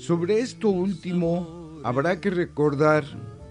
[0.00, 3.04] Sobre esto último, habrá que recordar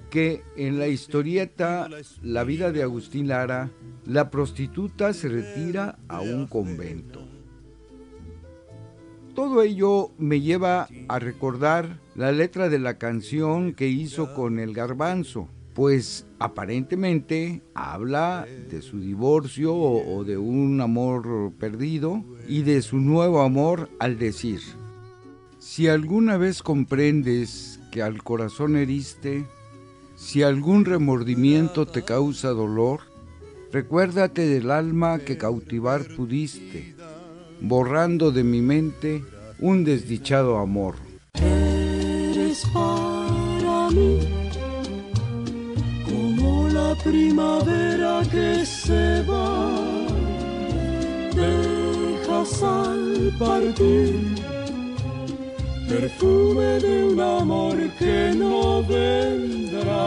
[0.10, 1.88] que en la historieta
[2.24, 3.70] La vida de Agustín Lara,
[4.08, 7.22] la prostituta se retira a un convento.
[9.36, 14.74] Todo ello me lleva a recordar la letra de la canción que hizo con el
[14.74, 22.98] garbanzo, pues aparentemente habla de su divorcio o, de un amor perdido y de su
[22.98, 24.62] nuevo amor al decir,
[25.70, 29.46] si alguna vez comprendes que al corazón heriste,
[30.16, 33.02] si algún remordimiento te causa dolor,
[33.72, 36.96] recuérdate del alma que cautivar pudiste,
[37.62, 39.24] borrando de mi mente
[39.60, 40.96] un desdichado amor.
[41.36, 44.22] Eres para mí
[46.04, 50.08] como la primavera que se va,
[51.36, 54.39] dejas al partir
[55.90, 60.06] perfume de un amor que no vendrá.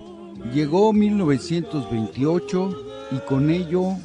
[0.52, 3.96] Llegó 1928 y con ello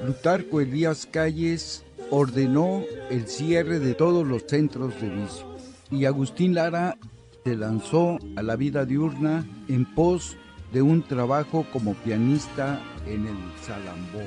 [0.00, 5.46] Plutarco Elías Calles ordenó el cierre de todos los centros de vicio
[5.90, 6.98] y Agustín Lara
[7.44, 10.36] se lanzó a la vida diurna en pos
[10.72, 14.24] de un trabajo como pianista en el Salambó.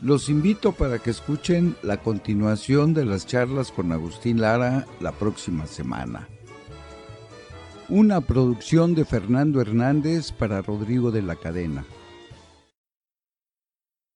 [0.00, 5.66] Los invito para que escuchen la continuación de las charlas con Agustín Lara la próxima
[5.66, 6.28] semana
[7.88, 11.84] una producción de Fernando Hernández para Rodrigo de la Cadena.